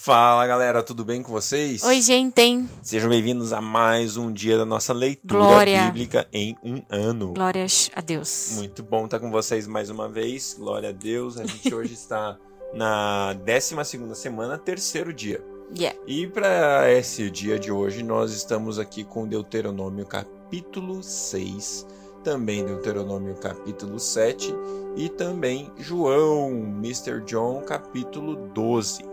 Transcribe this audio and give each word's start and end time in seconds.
Fala 0.00 0.44
galera, 0.48 0.82
tudo 0.82 1.04
bem 1.04 1.22
com 1.22 1.30
vocês? 1.30 1.84
Oi, 1.84 2.00
gente. 2.00 2.66
Sejam 2.82 3.08
bem-vindos 3.08 3.52
a 3.52 3.60
mais 3.60 4.16
um 4.16 4.32
dia 4.32 4.58
da 4.58 4.64
nossa 4.64 4.92
leitura 4.92 5.38
Glória. 5.38 5.84
bíblica 5.84 6.26
em 6.32 6.56
um 6.64 6.82
ano. 6.90 7.34
Glórias 7.34 7.88
a 7.94 8.00
Deus. 8.00 8.54
Muito 8.56 8.82
bom 8.82 9.04
estar 9.04 9.20
com 9.20 9.30
vocês 9.30 9.64
mais 9.68 9.90
uma 9.90 10.08
vez. 10.08 10.56
Glória 10.58 10.88
a 10.88 10.92
Deus. 10.92 11.38
A 11.38 11.46
gente 11.46 11.70
hoje 11.72 11.92
está 11.92 12.36
na 12.74 13.32
12 13.34 13.84
segunda 13.84 14.16
semana, 14.16 14.58
terceiro 14.58 15.12
dia. 15.12 15.44
Yeah. 15.78 15.96
E 16.04 16.26
para 16.26 16.90
esse 16.90 17.30
dia 17.30 17.56
de 17.56 17.70
hoje, 17.70 18.02
nós 18.02 18.32
estamos 18.32 18.80
aqui 18.80 19.04
com 19.04 19.28
Deuteronômio 19.28 20.04
capítulo 20.04 21.00
6, 21.00 21.86
também 22.24 22.64
Deuteronômio 22.64 23.36
capítulo 23.36 24.00
7 24.00 24.52
e 24.96 25.08
também 25.08 25.70
João, 25.78 26.50
Mr. 26.50 27.20
John, 27.24 27.62
capítulo 27.62 28.48
12. 28.48 29.11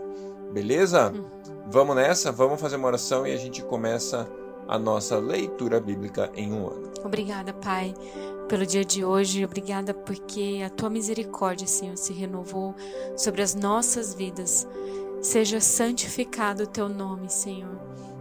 Beleza? 0.52 1.12
Hum. 1.14 1.24
Vamos 1.66 1.94
nessa? 1.94 2.32
Vamos 2.32 2.60
fazer 2.60 2.76
uma 2.76 2.88
oração 2.88 3.26
e 3.26 3.32
a 3.32 3.36
gente 3.36 3.62
começa 3.62 4.28
a 4.66 4.78
nossa 4.78 5.18
leitura 5.18 5.80
bíblica 5.80 6.30
em 6.34 6.52
um 6.52 6.66
ano. 6.68 6.90
Obrigada, 7.04 7.52
Pai, 7.52 7.94
pelo 8.48 8.66
dia 8.66 8.84
de 8.84 9.04
hoje. 9.04 9.44
Obrigada 9.44 9.94
porque 9.94 10.62
a 10.64 10.70
tua 10.70 10.90
misericórdia, 10.90 11.66
Senhor, 11.66 11.96
se 11.96 12.12
renovou 12.12 12.74
sobre 13.16 13.42
as 13.42 13.54
nossas 13.54 14.14
vidas. 14.14 14.66
Seja 15.22 15.60
santificado 15.60 16.64
o 16.64 16.66
teu 16.66 16.88
nome, 16.88 17.28
Senhor. 17.28 17.78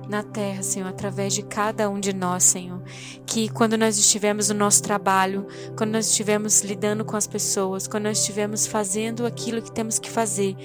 Na 0.07 0.23
terra, 0.23 0.63
Senhor, 0.63 0.87
através 0.87 1.33
de 1.33 1.43
cada 1.43 1.89
um 1.89 1.99
de 1.99 2.13
nós, 2.13 2.43
Senhor. 2.43 2.81
Que 3.25 3.47
quando 3.49 3.77
nós 3.77 3.97
estivermos 3.97 4.49
no 4.49 4.55
nosso 4.55 4.81
trabalho, 4.81 5.45
quando 5.77 5.91
nós 5.91 6.07
estivermos 6.07 6.61
lidando 6.61 7.05
com 7.05 7.15
as 7.15 7.27
pessoas, 7.27 7.87
quando 7.87 8.05
nós 8.05 8.19
estivermos 8.19 8.65
fazendo 8.65 9.25
aquilo 9.25 9.61
que 9.61 9.71
temos 9.71 9.99
que 9.99 10.09
fazer, 10.09 10.55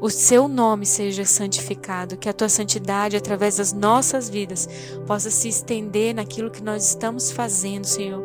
o 0.00 0.10
seu 0.10 0.46
nome 0.46 0.86
seja 0.86 1.24
santificado, 1.24 2.16
que 2.16 2.28
a 2.28 2.32
tua 2.32 2.48
santidade, 2.48 3.16
através 3.16 3.56
das 3.56 3.72
nossas 3.72 4.28
vidas, 4.28 4.68
possa 5.06 5.30
se 5.30 5.48
estender 5.48 6.14
naquilo 6.14 6.50
que 6.50 6.62
nós 6.62 6.86
estamos 6.86 7.32
fazendo, 7.32 7.84
Senhor, 7.84 8.24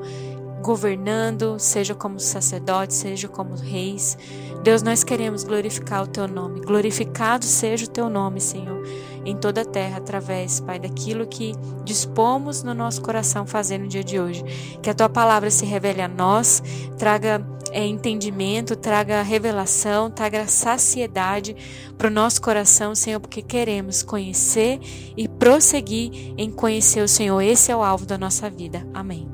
governando, 0.61 1.59
seja 1.59 1.93
como 1.93 2.19
sacerdotes, 2.19 2.97
seja 2.97 3.27
como 3.27 3.55
reis. 3.55 4.17
Deus, 4.63 4.81
nós 4.81 5.03
queremos 5.03 5.43
glorificar 5.43 6.03
o 6.03 6.07
teu 6.07 6.25
nome. 6.25 6.61
Glorificado 6.61 7.43
seja 7.43 7.85
o 7.85 7.89
teu 7.89 8.09
nome, 8.09 8.39
Senhor, 8.39 8.81
em 9.25 9.35
toda 9.35 9.61
a 9.61 9.65
terra, 9.65 9.97
através, 9.97 10.61
Pai, 10.61 10.79
daquilo 10.79 11.27
que 11.27 11.53
dispomos 11.83 12.63
no 12.63 12.73
nosso 12.73 13.01
coração 13.01 13.45
fazer 13.45 13.77
no 13.77 13.89
dia 13.89 14.03
de 14.03 14.19
hoje. 14.19 14.41
Que 14.81 14.89
a 14.89 14.93
tua 14.93 15.09
palavra 15.09 15.51
se 15.51 15.65
revele 15.65 16.01
a 16.01 16.07
nós, 16.07 16.63
traga 16.97 17.45
é, 17.73 17.85
entendimento, 17.85 18.75
traga 18.75 19.21
revelação, 19.23 20.09
traga 20.09 20.47
saciedade 20.47 21.55
para 21.97 22.07
o 22.07 22.11
nosso 22.11 22.41
coração, 22.41 22.93
Senhor, 22.93 23.19
porque 23.19 23.41
queremos 23.41 24.03
conhecer 24.03 24.79
e 25.17 25.27
prosseguir 25.27 26.33
em 26.37 26.51
conhecer 26.51 27.01
o 27.01 27.07
Senhor. 27.07 27.41
Esse 27.41 27.71
é 27.71 27.75
o 27.75 27.83
alvo 27.83 28.05
da 28.05 28.17
nossa 28.17 28.49
vida. 28.49 28.87
Amém. 28.93 29.27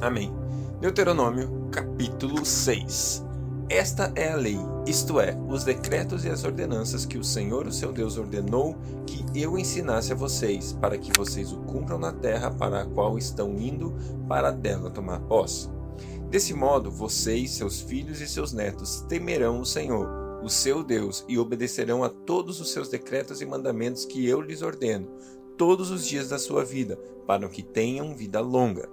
Amém. 0.00 0.32
Deuteronômio 0.80 1.68
capítulo 1.72 2.44
6. 2.44 3.24
Esta 3.68 4.12
é 4.14 4.30
a 4.30 4.36
lei, 4.36 4.58
isto 4.86 5.18
é, 5.18 5.36
os 5.48 5.64
decretos 5.64 6.24
e 6.24 6.28
as 6.28 6.44
ordenanças 6.44 7.04
que 7.04 7.18
o 7.18 7.24
Senhor, 7.24 7.66
o 7.66 7.72
seu 7.72 7.92
Deus, 7.92 8.16
ordenou 8.16 8.76
que 9.04 9.24
eu 9.34 9.58
ensinasse 9.58 10.12
a 10.12 10.14
vocês, 10.14 10.72
para 10.74 10.96
que 10.96 11.10
vocês 11.18 11.52
o 11.52 11.58
cumpram 11.62 11.98
na 11.98 12.12
terra 12.12 12.48
para 12.48 12.82
a 12.82 12.86
qual 12.86 13.18
estão 13.18 13.58
indo 13.58 13.92
para 14.28 14.52
dela 14.52 14.88
tomar 14.88 15.18
posse. 15.22 15.75
Desse 16.30 16.52
modo, 16.52 16.90
vocês, 16.90 17.52
seus 17.52 17.80
filhos 17.80 18.20
e 18.20 18.26
seus 18.26 18.52
netos 18.52 19.00
temerão 19.08 19.60
o 19.60 19.64
Senhor, 19.64 20.08
o 20.42 20.48
seu 20.48 20.82
Deus, 20.82 21.24
e 21.28 21.38
obedecerão 21.38 22.02
a 22.02 22.08
todos 22.08 22.60
os 22.60 22.72
seus 22.72 22.88
decretos 22.88 23.40
e 23.40 23.46
mandamentos 23.46 24.04
que 24.04 24.26
eu 24.26 24.40
lhes 24.40 24.60
ordeno, 24.60 25.08
todos 25.56 25.90
os 25.90 26.06
dias 26.06 26.28
da 26.28 26.38
sua 26.38 26.64
vida, 26.64 26.96
para 27.26 27.48
que 27.48 27.62
tenham 27.62 28.14
vida 28.14 28.40
longa. 28.40 28.88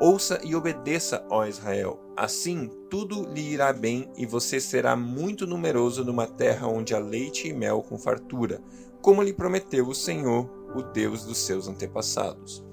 Ouça 0.00 0.40
e 0.42 0.56
obedeça, 0.56 1.24
ó 1.28 1.44
Israel. 1.44 2.00
Assim, 2.16 2.70
tudo 2.88 3.30
lhe 3.30 3.52
irá 3.52 3.72
bem 3.72 4.10
e 4.16 4.24
você 4.24 4.58
será 4.58 4.96
muito 4.96 5.46
numeroso 5.46 6.02
numa 6.02 6.26
terra 6.26 6.66
onde 6.66 6.94
há 6.94 6.98
leite 6.98 7.46
e 7.46 7.52
mel 7.52 7.82
com 7.82 7.98
fartura, 7.98 8.62
como 9.02 9.22
lhe 9.22 9.34
prometeu 9.34 9.86
o 9.86 9.94
Senhor, 9.94 10.48
o 10.74 10.82
Deus 10.82 11.24
dos 11.24 11.38
seus 11.38 11.68
antepassados. 11.68 12.69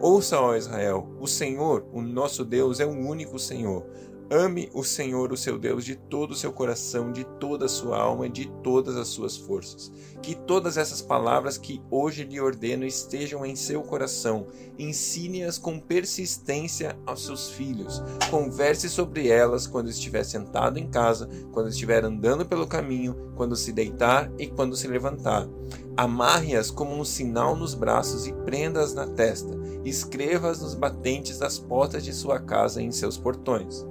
Ouça, 0.00 0.40
ó 0.40 0.54
Israel, 0.54 1.08
o 1.18 1.26
Senhor, 1.26 1.84
o 1.92 2.00
nosso 2.00 2.44
Deus, 2.44 2.78
é 2.78 2.86
o 2.86 2.90
único 2.90 3.36
Senhor. 3.36 3.84
Ame 4.30 4.68
o 4.74 4.84
Senhor, 4.84 5.32
o 5.32 5.38
seu 5.38 5.58
Deus, 5.58 5.86
de 5.86 5.96
todo 5.96 6.32
o 6.32 6.36
seu 6.36 6.52
coração, 6.52 7.10
de 7.10 7.24
toda 7.24 7.64
a 7.64 7.68
sua 7.68 7.98
alma 7.98 8.28
de 8.28 8.46
todas 8.62 8.94
as 8.94 9.08
suas 9.08 9.38
forças. 9.38 9.90
Que 10.22 10.34
todas 10.34 10.76
essas 10.76 11.00
palavras 11.00 11.56
que 11.56 11.80
hoje 11.90 12.24
lhe 12.24 12.38
ordeno 12.38 12.84
estejam 12.84 13.46
em 13.46 13.56
seu 13.56 13.82
coração. 13.82 14.46
Ensine-as 14.78 15.56
com 15.56 15.80
persistência 15.80 16.98
aos 17.06 17.24
seus 17.24 17.48
filhos. 17.48 18.02
Converse 18.30 18.90
sobre 18.90 19.28
elas 19.28 19.66
quando 19.66 19.88
estiver 19.88 20.24
sentado 20.24 20.78
em 20.78 20.88
casa, 20.88 21.26
quando 21.50 21.70
estiver 21.70 22.04
andando 22.04 22.44
pelo 22.44 22.66
caminho, 22.66 23.32
quando 23.34 23.56
se 23.56 23.72
deitar 23.72 24.30
e 24.38 24.46
quando 24.46 24.76
se 24.76 24.86
levantar. 24.86 25.48
Amarre-as 25.96 26.70
como 26.70 26.94
um 26.94 27.04
sinal 27.04 27.56
nos 27.56 27.72
braços 27.72 28.26
e 28.26 28.32
prenda-as 28.32 28.92
na 28.92 29.06
testa. 29.06 29.58
Escreva-as 29.86 30.60
nos 30.60 30.74
batentes 30.74 31.38
das 31.38 31.58
portas 31.58 32.04
de 32.04 32.12
sua 32.12 32.38
casa 32.38 32.82
e 32.82 32.84
em 32.84 32.92
seus 32.92 33.16
portões. 33.16 33.87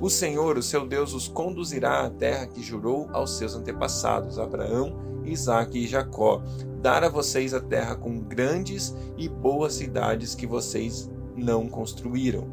O 0.00 0.10
Senhor, 0.10 0.58
o 0.58 0.62
seu 0.62 0.86
Deus, 0.86 1.14
os 1.14 1.28
conduzirá 1.28 2.04
à 2.04 2.10
terra 2.10 2.46
que 2.46 2.62
jurou 2.62 3.08
aos 3.12 3.38
seus 3.38 3.54
antepassados, 3.54 4.38
Abraão, 4.38 4.98
Isaque 5.24 5.78
e 5.78 5.86
Jacó, 5.86 6.42
dar 6.82 7.04
a 7.04 7.08
vocês 7.08 7.54
a 7.54 7.60
terra 7.60 7.94
com 7.94 8.20
grandes 8.20 8.94
e 9.16 9.28
boas 9.28 9.74
cidades 9.74 10.34
que 10.34 10.46
vocês 10.46 11.10
não 11.36 11.66
construíram, 11.66 12.46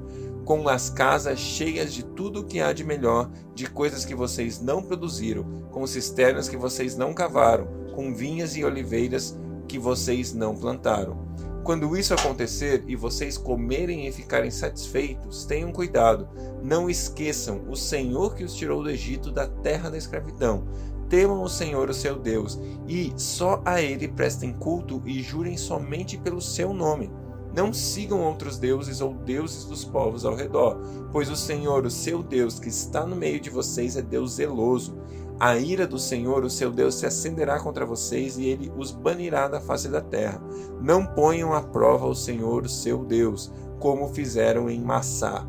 com 0.45 0.67
as 0.69 0.89
casas 0.89 1.39
cheias 1.39 1.93
de 1.93 2.03
tudo 2.03 2.41
o 2.41 2.43
que 2.45 2.61
há 2.61 2.71
de 2.73 2.83
melhor, 2.83 3.29
de 3.53 3.69
coisas 3.69 4.05
que 4.05 4.15
vocês 4.15 4.61
não 4.61 4.81
produziram, 4.81 5.43
com 5.71 5.85
cisternas 5.85 6.47
que 6.47 6.57
vocês 6.57 6.95
não 6.95 7.13
cavaram, 7.13 7.67
com 7.93 8.13
vinhas 8.13 8.55
e 8.55 8.63
oliveiras 8.63 9.37
que 9.67 9.77
vocês 9.77 10.33
não 10.33 10.55
plantaram. 10.55 11.30
Quando 11.63 11.95
isso 11.95 12.13
acontecer 12.13 12.83
e 12.87 12.95
vocês 12.95 13.37
comerem 13.37 14.07
e 14.07 14.11
ficarem 14.11 14.49
satisfeitos, 14.49 15.45
tenham 15.45 15.71
cuidado. 15.71 16.27
Não 16.63 16.89
esqueçam 16.89 17.61
o 17.69 17.75
Senhor 17.75 18.33
que 18.33 18.43
os 18.43 18.55
tirou 18.55 18.81
do 18.81 18.89
Egito, 18.89 19.31
da 19.31 19.47
terra 19.47 19.89
da 19.89 19.97
escravidão. 19.97 20.63
Temam 21.07 21.43
o 21.43 21.49
Senhor, 21.49 21.89
o 21.89 21.93
seu 21.93 22.17
Deus, 22.17 22.59
e 22.87 23.13
só 23.15 23.61
a 23.63 23.81
Ele 23.81 24.07
prestem 24.07 24.53
culto 24.53 25.01
e 25.05 25.21
jurem 25.21 25.55
somente 25.55 26.17
pelo 26.17 26.41
seu 26.41 26.73
nome. 26.73 27.11
Não 27.53 27.73
sigam 27.73 28.21
outros 28.21 28.57
deuses 28.57 29.01
ou 29.01 29.13
deuses 29.13 29.65
dos 29.65 29.83
povos 29.83 30.25
ao 30.25 30.35
redor, 30.35 30.79
pois 31.11 31.29
o 31.29 31.35
Senhor, 31.35 31.85
o 31.85 31.91
seu 31.91 32.23
Deus, 32.23 32.59
que 32.59 32.69
está 32.69 33.05
no 33.05 33.15
meio 33.15 33.41
de 33.41 33.49
vocês, 33.49 33.97
é 33.97 34.01
Deus 34.01 34.35
zeloso. 34.35 34.97
A 35.43 35.57
ira 35.57 35.87
do 35.87 35.97
Senhor, 35.97 36.43
o 36.43 36.51
seu 36.51 36.71
Deus, 36.71 36.93
se 36.93 37.07
acenderá 37.07 37.59
contra 37.59 37.83
vocês 37.83 38.37
e 38.37 38.45
ele 38.45 38.71
os 38.77 38.91
banirá 38.91 39.47
da 39.47 39.59
face 39.59 39.89
da 39.89 39.99
terra. 39.99 40.39
Não 40.79 41.03
ponham 41.03 41.51
à 41.51 41.63
prova 41.63 42.05
o 42.05 42.13
Senhor, 42.13 42.63
o 42.63 42.69
seu 42.69 43.03
Deus, 43.03 43.51
como 43.79 44.13
fizeram 44.13 44.69
em 44.69 44.79
Massá. 44.79 45.43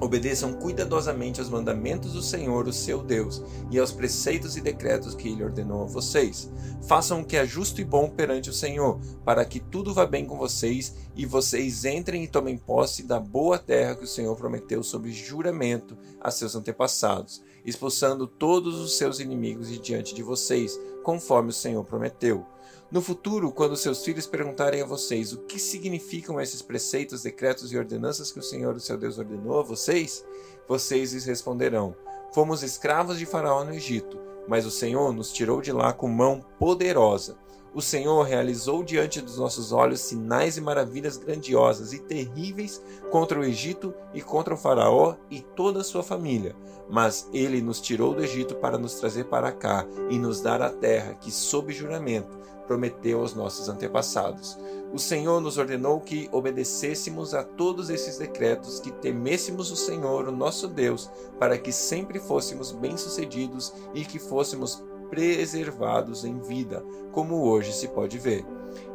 Obedeçam 0.00 0.54
cuidadosamente 0.54 1.40
aos 1.40 1.50
mandamentos 1.50 2.14
do 2.14 2.22
Senhor, 2.22 2.66
o 2.66 2.72
seu 2.72 3.02
Deus, 3.02 3.42
e 3.70 3.78
aos 3.78 3.92
preceitos 3.92 4.56
e 4.56 4.60
decretos 4.62 5.14
que 5.14 5.28
ele 5.28 5.44
ordenou 5.44 5.82
a 5.82 5.86
vocês. 5.86 6.50
Façam 6.88 7.20
o 7.20 7.24
que 7.24 7.36
é 7.36 7.44
justo 7.44 7.82
e 7.82 7.84
bom 7.84 8.08
perante 8.08 8.48
o 8.48 8.54
Senhor, 8.54 8.98
para 9.24 9.44
que 9.44 9.60
tudo 9.60 9.92
vá 9.92 10.06
bem 10.06 10.24
com 10.24 10.38
vocês 10.38 10.94
e 11.14 11.26
vocês 11.26 11.84
entrem 11.84 12.24
e 12.24 12.28
tomem 12.28 12.56
posse 12.56 13.02
da 13.02 13.20
boa 13.20 13.58
terra 13.58 13.94
que 13.94 14.04
o 14.04 14.08
Senhor 14.08 14.34
prometeu 14.36 14.82
sob 14.82 15.12
juramento 15.12 15.98
a 16.18 16.30
seus 16.30 16.56
antepassados, 16.56 17.42
expulsando 17.62 18.26
todos 18.26 18.80
os 18.80 18.96
seus 18.96 19.20
inimigos 19.20 19.68
de 19.68 19.78
diante 19.78 20.14
de 20.14 20.22
vocês, 20.22 20.80
conforme 21.04 21.50
o 21.50 21.54
Senhor 21.54 21.84
prometeu. 21.84 22.46
No 22.90 23.00
futuro, 23.00 23.52
quando 23.52 23.76
seus 23.76 24.04
filhos 24.04 24.26
perguntarem 24.26 24.82
a 24.82 24.86
vocês 24.86 25.32
o 25.32 25.38
que 25.38 25.60
significam 25.60 26.40
esses 26.40 26.60
preceitos, 26.60 27.22
decretos 27.22 27.72
e 27.72 27.78
ordenanças 27.78 28.32
que 28.32 28.40
o 28.40 28.42
Senhor, 28.42 28.74
o 28.74 28.80
seu 28.80 28.98
Deus, 28.98 29.16
ordenou 29.16 29.60
a 29.60 29.62
vocês, 29.62 30.24
vocês 30.66 31.12
lhes 31.12 31.24
responderão: 31.24 31.94
Fomos 32.34 32.64
escravos 32.64 33.16
de 33.16 33.26
Faraó 33.26 33.62
no 33.62 33.72
Egito, 33.72 34.18
mas 34.48 34.66
o 34.66 34.72
Senhor 34.72 35.12
nos 35.12 35.32
tirou 35.32 35.60
de 35.60 35.70
lá 35.70 35.92
com 35.92 36.08
mão 36.08 36.44
poderosa. 36.58 37.38
O 37.72 37.80
Senhor 37.80 38.22
realizou 38.24 38.82
diante 38.82 39.20
dos 39.20 39.38
nossos 39.38 39.70
olhos 39.70 40.00
sinais 40.00 40.56
e 40.56 40.60
maravilhas 40.60 41.16
grandiosas 41.16 41.92
e 41.92 42.00
terríveis 42.00 42.82
contra 43.10 43.38
o 43.38 43.44
Egito 43.44 43.94
e 44.12 44.20
contra 44.20 44.54
o 44.54 44.56
Faraó 44.56 45.14
e 45.30 45.40
toda 45.40 45.80
a 45.80 45.84
sua 45.84 46.02
família. 46.02 46.56
Mas 46.88 47.28
ele 47.32 47.62
nos 47.62 47.80
tirou 47.80 48.12
do 48.12 48.24
Egito 48.24 48.56
para 48.56 48.76
nos 48.76 48.94
trazer 48.94 49.26
para 49.26 49.52
cá 49.52 49.86
e 50.08 50.18
nos 50.18 50.40
dar 50.40 50.60
a 50.60 50.70
terra 50.70 51.14
que, 51.14 51.30
sob 51.30 51.72
juramento, 51.72 52.40
prometeu 52.66 53.20
aos 53.20 53.34
nossos 53.34 53.68
antepassados. 53.68 54.58
O 54.92 54.98
Senhor 54.98 55.40
nos 55.40 55.56
ordenou 55.56 56.00
que 56.00 56.28
obedecêssemos 56.32 57.34
a 57.34 57.44
todos 57.44 57.90
esses 57.90 58.18
decretos, 58.18 58.80
que 58.80 58.90
temêssemos 58.90 59.70
o 59.70 59.76
Senhor, 59.76 60.26
o 60.26 60.32
nosso 60.32 60.66
Deus, 60.66 61.08
para 61.38 61.56
que 61.56 61.70
sempre 61.70 62.18
fôssemos 62.18 62.72
bem-sucedidos 62.72 63.72
e 63.94 64.04
que 64.04 64.18
fôssemos 64.18 64.82
preservados 65.10 66.24
em 66.24 66.38
vida, 66.40 66.82
como 67.12 67.42
hoje 67.42 67.72
se 67.72 67.88
pode 67.88 68.18
ver. 68.18 68.46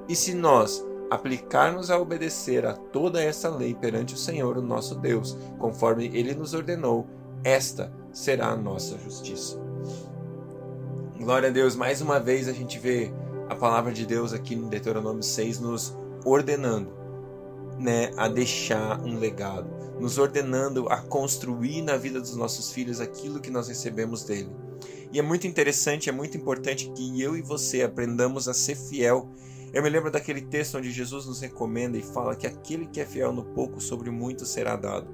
E 0.07 0.15
se 0.15 0.33
nós 0.33 0.83
aplicarmos 1.09 1.91
a 1.91 1.99
obedecer 1.99 2.65
a 2.65 2.73
toda 2.73 3.21
essa 3.21 3.49
lei 3.49 3.75
perante 3.75 4.15
o 4.15 4.17
Senhor, 4.17 4.57
o 4.57 4.61
nosso 4.61 4.95
Deus, 4.95 5.37
conforme 5.59 6.05
ele 6.07 6.33
nos 6.33 6.53
ordenou, 6.53 7.05
esta 7.43 7.93
será 8.11 8.47
a 8.47 8.55
nossa 8.55 8.97
justiça. 8.97 9.59
Glória 11.17 11.49
a 11.49 11.51
Deus, 11.51 11.75
mais 11.75 12.01
uma 12.01 12.19
vez 12.19 12.47
a 12.47 12.53
gente 12.53 12.79
vê 12.79 13.11
a 13.49 13.55
palavra 13.55 13.91
de 13.91 14.05
Deus 14.05 14.33
aqui 14.33 14.55
no 14.55 14.67
Deuteronômio 14.67 15.21
6 15.21 15.59
nos 15.59 15.95
ordenando 16.25 16.91
né, 17.77 18.11
a 18.17 18.27
deixar 18.27 18.99
um 19.01 19.17
legado, 19.17 19.69
nos 19.99 20.17
ordenando 20.17 20.87
a 20.89 20.97
construir 20.97 21.81
na 21.81 21.97
vida 21.97 22.19
dos 22.19 22.35
nossos 22.35 22.71
filhos 22.71 22.99
aquilo 22.99 23.39
que 23.39 23.51
nós 23.51 23.67
recebemos 23.67 24.23
dele. 24.23 24.49
E 25.15 25.19
é 25.19 25.21
muito 25.21 25.47
interessante, 25.47 26.09
é 26.09 26.11
muito 26.11 26.35
importante 26.35 26.91
que 26.91 27.21
eu 27.21 27.37
e 27.37 27.41
você 27.41 27.81
aprendamos 27.81 28.49
a 28.49 28.53
ser 28.53 28.75
fiel. 28.75 29.31
Eu 29.71 29.81
me 29.81 29.89
lembro 29.89 30.11
daquele 30.11 30.41
texto 30.41 30.77
onde 30.77 30.91
Jesus 30.91 31.25
nos 31.25 31.39
recomenda 31.39 31.97
e 31.97 32.01
fala 32.01 32.35
que 32.35 32.45
aquele 32.45 32.85
que 32.85 32.99
é 32.99 33.05
fiel 33.05 33.31
no 33.31 33.45
pouco, 33.45 33.79
sobre 33.79 34.11
muito 34.11 34.45
será 34.45 34.75
dado. 34.75 35.07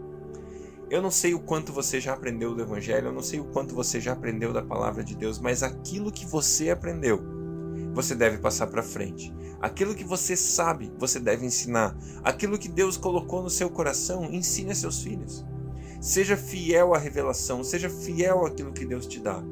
Eu 0.89 1.03
não 1.03 1.12
sei 1.12 1.36
o 1.36 1.39
quanto 1.39 1.71
você 1.71 2.01
já 2.01 2.13
aprendeu 2.13 2.56
do 2.56 2.63
Evangelho, 2.63 3.09
eu 3.09 3.13
não 3.13 3.21
sei 3.21 3.39
o 3.39 3.45
quanto 3.45 3.75
você 3.75 4.01
já 4.01 4.13
aprendeu 4.13 4.51
da 4.51 4.63
palavra 4.63 5.03
de 5.03 5.15
Deus, 5.15 5.38
mas 5.38 5.62
aquilo 5.62 6.12
que 6.12 6.25
você 6.25 6.71
aprendeu, 6.71 7.21
você 7.94 8.15
deve 8.15 8.39
passar 8.39 8.65
para 8.65 8.81
frente. 8.81 9.31
Aquilo 9.62 9.94
que 9.94 10.03
você 10.03 10.36
sabe, 10.36 10.92
você 10.98 11.19
deve 11.19 11.45
ensinar. 11.45 11.95
Aquilo 12.24 12.57
que 12.57 12.68
Deus 12.68 12.98
colocou 12.98 13.44
no 13.44 13.51
seu 13.51 13.69
coração, 13.69 14.33
ensine 14.33 14.71
a 14.71 14.75
seus 14.75 15.03
filhos. 15.03 15.45
Seja 16.01 16.36
fiel 16.36 16.95
à 16.95 16.98
revelação, 16.98 17.63
seja 17.63 17.88
fiel 17.88 18.48
àquilo 18.48 18.74
que 18.74 18.83
Deus 18.83 19.06
te 19.06 19.19
dá. 19.19 19.44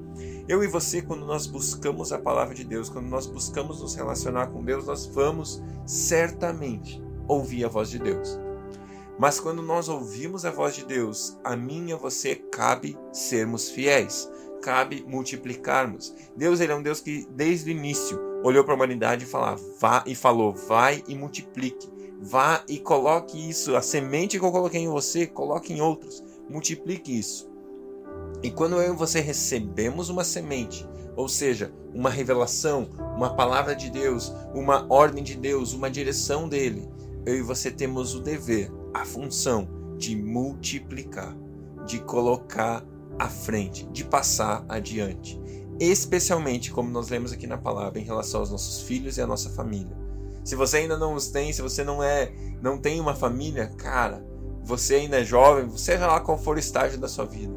Eu 0.49 0.63
e 0.63 0.67
você, 0.67 0.99
quando 0.99 1.27
nós 1.27 1.45
buscamos 1.45 2.11
a 2.11 2.17
palavra 2.17 2.55
de 2.55 2.63
Deus, 2.63 2.89
quando 2.89 3.05
nós 3.05 3.27
buscamos 3.27 3.81
nos 3.81 3.93
relacionar 3.93 4.47
com 4.47 4.63
Deus, 4.63 4.87
nós 4.87 5.05
vamos 5.05 5.61
certamente 5.85 6.99
ouvir 7.27 7.65
a 7.65 7.67
voz 7.67 7.87
de 7.87 7.99
Deus. 7.99 8.39
Mas 9.19 9.39
quando 9.39 9.61
nós 9.61 9.87
ouvimos 9.87 10.45
a 10.45 10.49
voz 10.49 10.73
de 10.73 10.83
Deus, 10.83 11.37
a 11.43 11.55
mim 11.55 11.89
e 11.89 11.93
a 11.93 11.97
você 11.97 12.33
cabe 12.33 12.97
sermos 13.13 13.69
fiéis, 13.69 14.27
cabe 14.59 15.05
multiplicarmos. 15.07 16.15
Deus 16.35 16.59
ele 16.59 16.71
é 16.71 16.75
um 16.75 16.81
Deus 16.81 16.99
que 16.99 17.27
desde 17.29 17.69
o 17.69 17.71
início 17.71 18.19
olhou 18.43 18.63
para 18.63 18.73
a 18.73 18.75
humanidade 18.75 19.25
e, 19.25 19.27
falar, 19.27 19.55
vá, 19.79 20.03
e 20.07 20.15
falou: 20.15 20.51
vai 20.51 21.03
e 21.07 21.13
multiplique. 21.13 21.87
Vá 22.21 22.63
e 22.67 22.79
coloque 22.79 23.37
isso, 23.37 23.75
a 23.75 23.83
semente 23.83 24.39
que 24.39 24.43
eu 24.43 24.51
coloquei 24.51 24.81
em 24.81 24.89
você, 24.89 25.27
coloque 25.27 25.71
em 25.73 25.79
outros. 25.79 26.23
Multiplique 26.49 27.19
isso. 27.19 27.48
E 28.41 28.49
quando 28.49 28.81
eu 28.81 28.93
e 28.93 28.95
você 28.95 29.19
recebemos 29.19 30.09
uma 30.09 30.23
semente, 30.23 30.87
ou 31.15 31.27
seja, 31.27 31.73
uma 31.93 32.09
revelação, 32.09 32.89
uma 33.15 33.35
palavra 33.35 33.75
de 33.75 33.89
Deus, 33.89 34.33
uma 34.53 34.85
ordem 34.89 35.23
de 35.23 35.35
Deus, 35.35 35.73
uma 35.73 35.89
direção 35.89 36.47
dele, 36.47 36.87
eu 37.25 37.35
e 37.35 37.41
você 37.41 37.69
temos 37.69 38.15
o 38.15 38.21
dever, 38.21 38.71
a 38.93 39.05
função 39.05 39.67
de 39.97 40.15
multiplicar, 40.15 41.35
de 41.85 41.99
colocar 41.99 42.85
à 43.17 43.27
frente, 43.27 43.85
de 43.87 44.05
passar 44.05 44.63
adiante 44.69 45.39
especialmente 45.79 46.71
como 46.71 46.89
nós 46.89 47.09
lemos 47.09 47.31
aqui 47.31 47.47
na 47.47 47.57
palavra 47.57 47.99
em 47.99 48.03
relação 48.03 48.41
aos 48.41 48.51
nossos 48.51 48.81
filhos 48.81 49.17
e 49.17 49.21
à 49.21 49.27
nossa 49.27 49.49
família. 49.49 49.97
Se 50.43 50.55
você 50.55 50.77
ainda 50.77 50.97
não 50.97 51.13
os 51.13 51.29
tem, 51.29 51.53
se 51.53 51.61
você 51.61 51.83
não 51.83 52.03
é, 52.03 52.31
não 52.61 52.77
tem 52.77 52.99
uma 52.99 53.15
família, 53.15 53.67
cara, 53.77 54.25
você 54.63 54.95
ainda 54.95 55.21
é 55.21 55.23
jovem, 55.23 55.69
seja 55.77 56.05
lá 56.05 56.19
qual 56.19 56.37
for 56.37 56.57
o 56.57 56.59
estágio 56.59 56.99
da 56.99 57.07
sua 57.07 57.25
vida, 57.25 57.53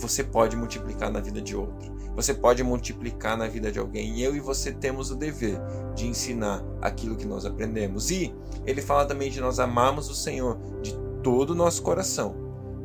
você 0.00 0.24
pode 0.24 0.56
multiplicar 0.56 1.10
na 1.10 1.20
vida 1.20 1.40
de 1.40 1.54
outro. 1.54 1.94
Você 2.16 2.34
pode 2.34 2.62
multiplicar 2.62 3.36
na 3.36 3.46
vida 3.46 3.70
de 3.70 3.78
alguém. 3.78 4.14
E 4.14 4.22
eu 4.22 4.34
e 4.34 4.40
você 4.40 4.72
temos 4.72 5.10
o 5.10 5.14
dever 5.14 5.60
de 5.94 6.06
ensinar 6.06 6.64
aquilo 6.80 7.16
que 7.16 7.26
nós 7.26 7.44
aprendemos. 7.44 8.10
E 8.10 8.34
ele 8.66 8.82
fala 8.82 9.06
também 9.06 9.30
de 9.30 9.40
nós 9.40 9.60
amarmos 9.60 10.08
o 10.10 10.14
Senhor 10.14 10.58
de 10.82 10.96
todo 11.22 11.50
o 11.50 11.54
nosso 11.54 11.82
coração, 11.82 12.34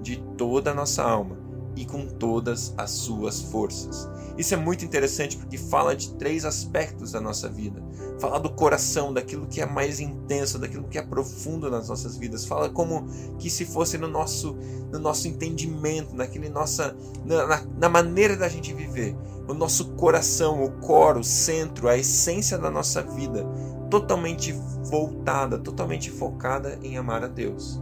de 0.01 0.17
toda 0.38 0.71
a 0.71 0.73
nossa 0.73 1.03
alma 1.03 1.44
e 1.75 1.86
com 1.86 2.06
todas 2.06 2.74
as 2.77 2.92
suas 2.92 3.42
forças. 3.42 4.10
Isso 4.38 4.54
é 4.54 4.57
muito 4.57 4.83
interessante 4.83 5.38
porque 5.38 5.57
fala 5.57 5.95
de 5.95 6.13
três 6.16 6.44
aspectos 6.44 7.12
da 7.12 7.22
nossa 7.22 7.48
vida. 7.48 7.81
Fala 8.19 8.39
do 8.39 8.50
coração, 8.50 9.13
daquilo 9.13 9.48
que 9.48 9.62
é 9.62 9.66
mais 9.66 10.00
intenso, 10.00 10.60
daquilo 10.60 10.88
que 10.88 10.98
é 10.98 11.01
profundo 11.01 11.69
nas 11.72 11.88
nossas 11.88 12.18
vidas. 12.18 12.45
Fala 12.45 12.69
como 12.69 13.07
que 13.38 13.50
se 13.50 13.66
fosse 13.66 13.98
no 13.98 14.07
nosso, 14.07 14.57
no 14.92 15.00
nosso 15.00 15.27
entendimento, 15.27 16.16
naquele 16.16 16.50
nossa, 16.50 16.95
na, 17.24 17.63
na 17.77 17.89
maneira 17.89 18.36
da 18.36 18.50
gente 18.50 18.74
viver. 18.74 19.16
O 19.48 19.54
nosso 19.54 19.94
coração, 19.94 20.63
o 20.63 20.72
coro, 20.80 21.19
o 21.19 21.24
centro, 21.24 21.88
a 21.88 21.98
essência 21.98 22.57
da 22.57 22.69
nossa 22.69 23.01
vida, 23.01 23.45
totalmente 23.89 24.51
voltada, 24.89 25.57
totalmente 25.57 26.10
focada 26.10 26.77
em 26.83 26.98
amar 26.98 27.24
a 27.24 27.27
Deus. 27.27 27.80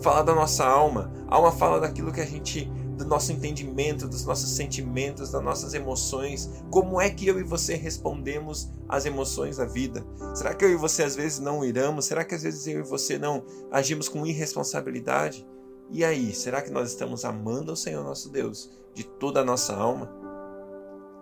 Fala 0.00 0.22
da 0.22 0.34
nossa 0.34 0.66
alma. 0.66 1.10
A 1.28 1.36
alma 1.36 1.52
fala 1.52 1.80
daquilo 1.80 2.12
que 2.12 2.20
a 2.20 2.26
gente 2.26 2.70
do 2.96 3.04
nosso 3.04 3.32
entendimento, 3.32 4.08
dos 4.08 4.24
nossos 4.24 4.50
sentimentos, 4.50 5.30
das 5.30 5.42
nossas 5.42 5.74
emoções. 5.74 6.50
Como 6.70 7.00
é 7.00 7.10
que 7.10 7.26
eu 7.26 7.38
e 7.38 7.42
você 7.42 7.74
respondemos 7.74 8.70
às 8.88 9.04
emoções 9.04 9.56
da 9.56 9.64
vida? 9.64 10.04
Será 10.34 10.54
que 10.54 10.64
eu 10.64 10.70
e 10.70 10.76
você 10.76 11.02
às 11.02 11.16
vezes 11.16 11.38
não 11.40 11.64
iramos? 11.64 12.06
Será 12.06 12.24
que 12.24 12.34
às 12.34 12.42
vezes 12.42 12.66
eu 12.66 12.80
e 12.80 12.82
você 12.82 13.18
não 13.18 13.44
agimos 13.70 14.08
com 14.08 14.26
irresponsabilidade? 14.26 15.46
E 15.90 16.04
aí, 16.04 16.34
será 16.34 16.62
que 16.62 16.70
nós 16.70 16.90
estamos 16.90 17.24
amando 17.24 17.72
o 17.72 17.76
Senhor 17.76 18.02
nosso 18.02 18.30
Deus 18.30 18.70
de 18.94 19.04
toda 19.04 19.40
a 19.40 19.44
nossa 19.44 19.74
alma? 19.74 20.10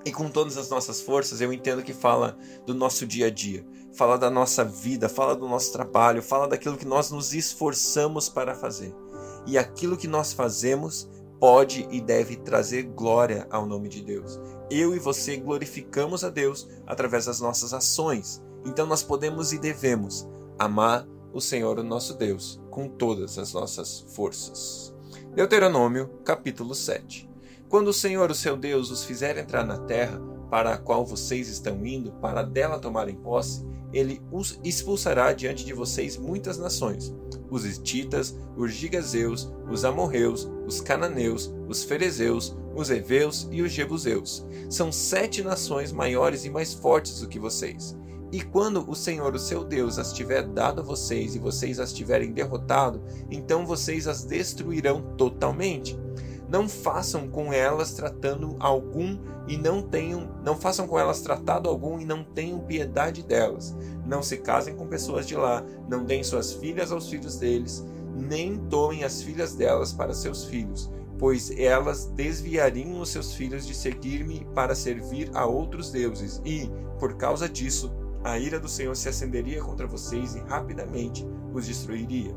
E 0.05 0.11
com 0.11 0.29
todas 0.29 0.57
as 0.57 0.69
nossas 0.69 1.01
forças, 1.01 1.41
eu 1.41 1.53
entendo 1.53 1.83
que 1.83 1.93
fala 1.93 2.37
do 2.67 2.75
nosso 2.75 3.07
dia 3.07 3.27
a 3.27 3.31
dia, 3.31 3.65
fala 3.93 4.19
da 4.19 4.29
nossa 4.29 4.65
vida, 4.65 5.09
fala 5.09 5.37
do 5.37 5.49
nosso 5.49 5.73
trabalho, 5.73 6.23
fala 6.23 6.49
daquilo 6.49 6.77
que 6.77 6.87
nós 6.87 7.11
nos 7.11 7.33
esforçamos 7.33 8.29
para 8.29 8.55
fazer. 8.55 8.93
E 9.47 9.57
aquilo 9.57 9.97
que 9.97 10.09
nós 10.09 10.33
fazemos 10.33 11.09
pode 11.43 11.89
e 11.91 12.00
deve 12.00 12.37
trazer 12.37 12.85
glória 12.85 13.49
ao 13.50 13.67
nome 13.67 13.89
de 13.89 14.00
Deus. 14.00 14.41
Eu 14.71 14.94
e 14.94 15.00
você 15.00 15.37
glorificamos 15.37 16.23
a 16.23 16.31
Deus 16.31 16.69
através 16.87 17.25
das 17.25 17.41
nossas 17.41 17.75
ações. 17.75 18.41
Então 18.65 18.87
nós 18.87 19.03
podemos 19.03 19.53
e 19.53 19.59
devemos 19.59 20.25
amar 20.56 21.05
o 21.33 21.41
Senhor, 21.41 21.81
o 21.81 21.83
nosso 21.83 22.15
Deus, 22.15 22.62
com 22.71 22.87
todas 22.89 23.41
as 23.41 23.53
nossas 23.53 24.06
forças. 24.15 24.94
Deuteronômio, 25.35 26.11
capítulo 26.25 26.77
7. 26.77 27.29
Quando 27.69 27.88
o 27.88 27.93
Senhor, 27.93 28.31
o 28.31 28.37
seu 28.37 28.56
Deus, 28.56 28.93
os 28.93 29.03
fizer 29.03 29.37
entrar 29.37 29.67
na 29.67 29.79
terra 29.79 30.23
para 30.52 30.75
a 30.75 30.76
qual 30.76 31.02
vocês 31.02 31.49
estão 31.49 31.87
indo, 31.87 32.12
para 32.12 32.43
dela 32.43 32.78
tomarem 32.78 33.16
posse, 33.16 33.66
ele 33.90 34.20
os 34.31 34.60
expulsará 34.62 35.32
diante 35.32 35.64
de 35.64 35.73
vocês 35.73 36.18
muitas 36.18 36.59
nações: 36.59 37.11
os 37.50 37.64
Hititas, 37.64 38.37
os 38.54 38.71
Gigazeus, 38.71 39.50
os 39.71 39.82
Amorreus, 39.82 40.47
os 40.66 40.78
Cananeus, 40.78 41.50
os 41.66 41.82
Ferezeus, 41.85 42.54
os 42.76 42.90
Eveus 42.90 43.49
e 43.50 43.62
os 43.62 43.73
Jebuseus. 43.73 44.47
São 44.68 44.92
sete 44.92 45.42
nações 45.42 45.90
maiores 45.90 46.44
e 46.44 46.50
mais 46.50 46.75
fortes 46.75 47.21
do 47.21 47.28
que 47.28 47.38
vocês. 47.38 47.97
E 48.30 48.42
quando 48.42 48.85
o 48.90 48.94
Senhor, 48.94 49.35
o 49.35 49.38
seu 49.38 49.64
Deus, 49.64 49.99
as 49.99 50.12
tiver 50.12 50.42
dado 50.42 50.82
a 50.82 50.85
vocês 50.85 51.35
e 51.35 51.38
vocês 51.38 51.80
as 51.80 51.94
tiverem 51.94 52.30
derrotado, 52.30 53.02
então 53.30 53.64
vocês 53.64 54.06
as 54.06 54.23
destruirão 54.23 55.14
totalmente 55.16 55.99
não 56.52 56.68
façam 56.68 57.26
com 57.28 57.50
elas 57.50 57.94
tratando 57.94 58.56
algum 58.61 59.18
e 59.49 59.56
não 59.56 59.80
tenham, 59.80 60.28
não 60.44 60.54
façam 60.54 60.87
com 60.87 60.99
elas 60.99 61.23
tratado 61.23 61.66
algum 61.66 61.99
e 61.99 62.04
não 62.04 62.23
tenham 62.23 62.61
piedade 62.61 63.23
delas. 63.23 63.75
Não 64.04 64.23
se 64.23 64.37
casem 64.37 64.76
com 64.76 64.87
pessoas 64.87 65.26
de 65.26 65.35
lá, 65.35 65.64
não 65.88 66.04
deem 66.04 66.23
suas 66.23 66.52
filhas 66.52 66.92
aos 66.92 67.09
filhos 67.09 67.38
deles, 67.38 67.82
nem 68.14 68.59
tomem 68.68 69.02
as 69.02 69.23
filhas 69.23 69.54
delas 69.54 69.94
para 69.94 70.12
seus 70.12 70.44
filhos, 70.44 70.92
pois 71.18 71.50
elas 71.52 72.04
desviariam 72.14 73.00
os 73.00 73.09
seus 73.09 73.32
filhos 73.32 73.66
de 73.66 73.75
seguir-me 73.75 74.47
para 74.54 74.75
servir 74.75 75.30
a 75.32 75.47
outros 75.47 75.90
deuses, 75.90 76.42
e, 76.44 76.71
por 76.99 77.14
causa 77.14 77.49
disso, 77.49 77.90
a 78.23 78.38
ira 78.38 78.61
do 78.61 78.68
Senhor 78.68 78.94
se 78.94 79.09
acenderia 79.09 79.62
contra 79.62 79.87
vocês 79.87 80.35
e 80.35 80.40
rapidamente 80.40 81.26
os 81.54 81.66
destruiria. 81.66 82.35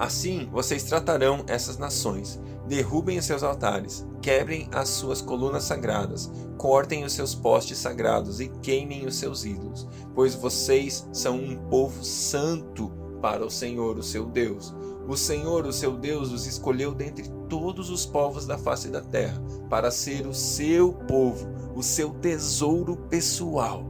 Assim 0.00 0.48
vocês 0.50 0.84
tratarão 0.84 1.44
essas 1.46 1.76
nações. 1.76 2.40
Derrubem 2.66 3.18
os 3.18 3.26
seus 3.26 3.42
altares, 3.42 4.06
quebrem 4.22 4.66
as 4.72 4.88
suas 4.88 5.20
colunas 5.20 5.64
sagradas, 5.64 6.30
cortem 6.56 7.04
os 7.04 7.12
seus 7.12 7.34
postes 7.34 7.76
sagrados 7.76 8.40
e 8.40 8.48
queimem 8.48 9.04
os 9.04 9.16
seus 9.16 9.44
ídolos, 9.44 9.86
pois 10.14 10.34
vocês 10.34 11.06
são 11.12 11.36
um 11.36 11.54
povo 11.68 12.02
santo 12.02 12.90
para 13.20 13.44
o 13.44 13.50
Senhor, 13.50 13.98
o 13.98 14.02
seu 14.02 14.24
Deus. 14.24 14.74
O 15.06 15.18
Senhor, 15.18 15.66
o 15.66 15.72
seu 15.72 15.94
Deus, 15.98 16.32
os 16.32 16.46
escolheu 16.46 16.94
dentre 16.94 17.28
todos 17.50 17.90
os 17.90 18.06
povos 18.06 18.46
da 18.46 18.56
face 18.56 18.88
da 18.88 19.02
terra 19.02 19.38
para 19.68 19.90
ser 19.90 20.26
o 20.26 20.32
seu 20.32 20.94
povo, 20.94 21.46
o 21.74 21.82
seu 21.82 22.08
tesouro 22.14 22.96
pessoal. 23.10 23.84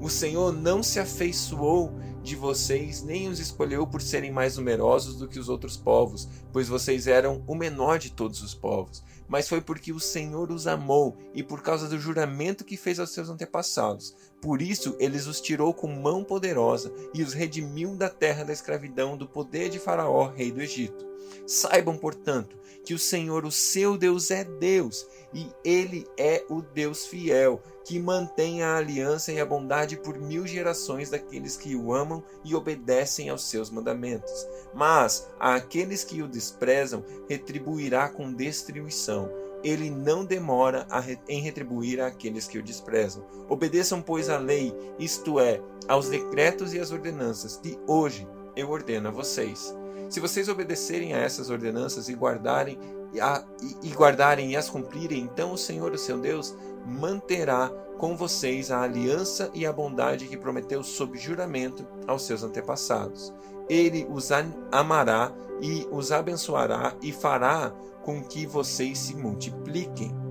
O 0.00 0.08
Senhor 0.08 0.54
não 0.54 0.82
se 0.82 0.98
afeiçoou 0.98 1.92
de 2.24 2.34
vocês, 2.34 3.02
nem 3.02 3.28
os 3.28 3.38
escolheu 3.38 3.86
por 3.86 4.00
serem 4.00 4.32
mais 4.32 4.56
numerosos 4.56 5.16
do 5.16 5.28
que 5.28 5.38
os 5.38 5.50
outros 5.50 5.76
povos, 5.76 6.26
pois 6.52 6.66
vocês 6.66 7.06
eram 7.06 7.44
o 7.46 7.54
menor 7.54 7.98
de 7.98 8.10
todos 8.10 8.42
os 8.42 8.54
povos. 8.54 9.04
Mas 9.28 9.48
foi 9.48 9.60
porque 9.60 9.92
o 9.92 10.00
Senhor 10.00 10.50
os 10.50 10.66
amou 10.66 11.16
e 11.34 11.42
por 11.42 11.62
causa 11.62 11.86
do 11.86 11.98
juramento 11.98 12.64
que 12.64 12.76
fez 12.76 12.98
aos 12.98 13.10
seus 13.10 13.28
antepassados. 13.28 14.16
Por 14.40 14.62
isso, 14.62 14.96
eles 14.98 15.26
os 15.26 15.40
tirou 15.40 15.72
com 15.74 15.86
mão 15.86 16.24
poderosa 16.24 16.92
e 17.12 17.22
os 17.22 17.34
redimiu 17.34 17.94
da 17.94 18.08
terra 18.08 18.42
da 18.42 18.52
escravidão, 18.52 19.16
do 19.16 19.28
poder 19.28 19.68
de 19.68 19.78
Faraó, 19.78 20.32
rei 20.34 20.50
do 20.50 20.62
Egito. 20.62 21.06
Saibam, 21.46 21.96
portanto, 21.96 22.56
que 22.84 22.94
o 22.94 22.98
Senhor, 22.98 23.44
o 23.44 23.50
seu 23.50 23.96
Deus, 23.96 24.30
é 24.30 24.44
Deus 24.44 25.06
e 25.34 25.50
ele 25.64 26.06
é 26.16 26.44
o 26.48 26.62
Deus 26.62 27.06
fiel, 27.06 27.60
que 27.84 27.98
mantém 27.98 28.62
a 28.62 28.76
aliança 28.76 29.32
e 29.32 29.40
a 29.40 29.44
bondade 29.44 29.96
por 29.96 30.18
mil 30.18 30.46
gerações 30.46 31.10
daqueles 31.10 31.56
que 31.56 31.74
o 31.74 31.92
amam 31.92 32.22
e 32.44 32.54
obedecem 32.54 33.28
aos 33.28 33.44
seus 33.44 33.68
mandamentos. 33.68 34.46
Mas 34.72 35.28
àqueles 35.38 36.04
que 36.04 36.22
o 36.22 36.28
desprezam, 36.28 37.04
retribuirá 37.28 38.08
com 38.08 38.32
destruição 38.32 39.30
ele 39.64 39.88
não 39.88 40.26
demora 40.26 40.86
em 41.26 41.40
retribuir 41.40 41.98
àqueles 41.98 42.46
que 42.46 42.58
o 42.58 42.62
desprezam. 42.62 43.24
Obedeçam, 43.48 44.02
pois, 44.02 44.28
à 44.28 44.38
lei, 44.38 44.74
isto 44.98 45.40
é, 45.40 45.58
aos 45.88 46.10
decretos 46.10 46.74
e 46.74 46.78
às 46.78 46.92
ordenanças 46.92 47.56
que 47.56 47.78
hoje 47.86 48.28
eu 48.54 48.70
ordeno 48.70 49.08
a 49.08 49.10
vocês. 49.10 49.74
Se 50.10 50.20
vocês 50.20 50.50
obedecerem 50.50 51.14
a 51.14 51.18
essas 51.18 51.48
ordenanças 51.48 52.10
e 52.10 52.14
guardarem 52.14 52.78
a, 53.20 53.44
e, 53.82 53.90
guardarem 53.90 54.52
e 54.52 54.56
as 54.56 54.68
cumprirem, 54.68 55.20
então 55.20 55.52
o 55.52 55.58
Senhor, 55.58 55.92
o 55.92 55.98
seu 55.98 56.18
Deus, 56.18 56.54
manterá 56.86 57.70
com 57.98 58.16
vocês 58.16 58.70
a 58.70 58.82
aliança 58.82 59.50
e 59.54 59.64
a 59.64 59.72
bondade 59.72 60.26
que 60.26 60.36
prometeu 60.36 60.82
sob 60.82 61.18
juramento 61.18 61.86
aos 62.06 62.22
seus 62.22 62.42
antepassados. 62.42 63.32
Ele 63.68 64.06
os 64.10 64.30
amará 64.70 65.32
e 65.60 65.86
os 65.90 66.12
abençoará 66.12 66.94
e 67.00 67.12
fará 67.12 67.72
com 68.02 68.22
que 68.22 68.46
vocês 68.46 68.98
se 68.98 69.16
multipliquem. 69.16 70.23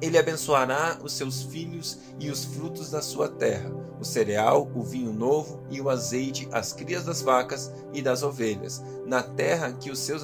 Ele 0.00 0.16
abençoará 0.16 0.98
os 1.02 1.12
seus 1.12 1.42
filhos 1.42 1.98
e 2.18 2.30
os 2.30 2.44
frutos 2.44 2.90
da 2.90 3.02
sua 3.02 3.28
terra, 3.28 3.70
o 4.00 4.04
cereal, 4.04 4.70
o 4.74 4.82
vinho 4.82 5.12
novo 5.12 5.62
e 5.70 5.78
o 5.80 5.90
azeite, 5.90 6.48
as 6.52 6.72
crias 6.72 7.04
das 7.04 7.20
vacas 7.20 7.70
e 7.92 8.00
das 8.00 8.22
ovelhas, 8.22 8.82
na 9.04 9.22
terra 9.22 9.72
que, 9.72 9.90
os 9.90 9.98
seus 9.98 10.22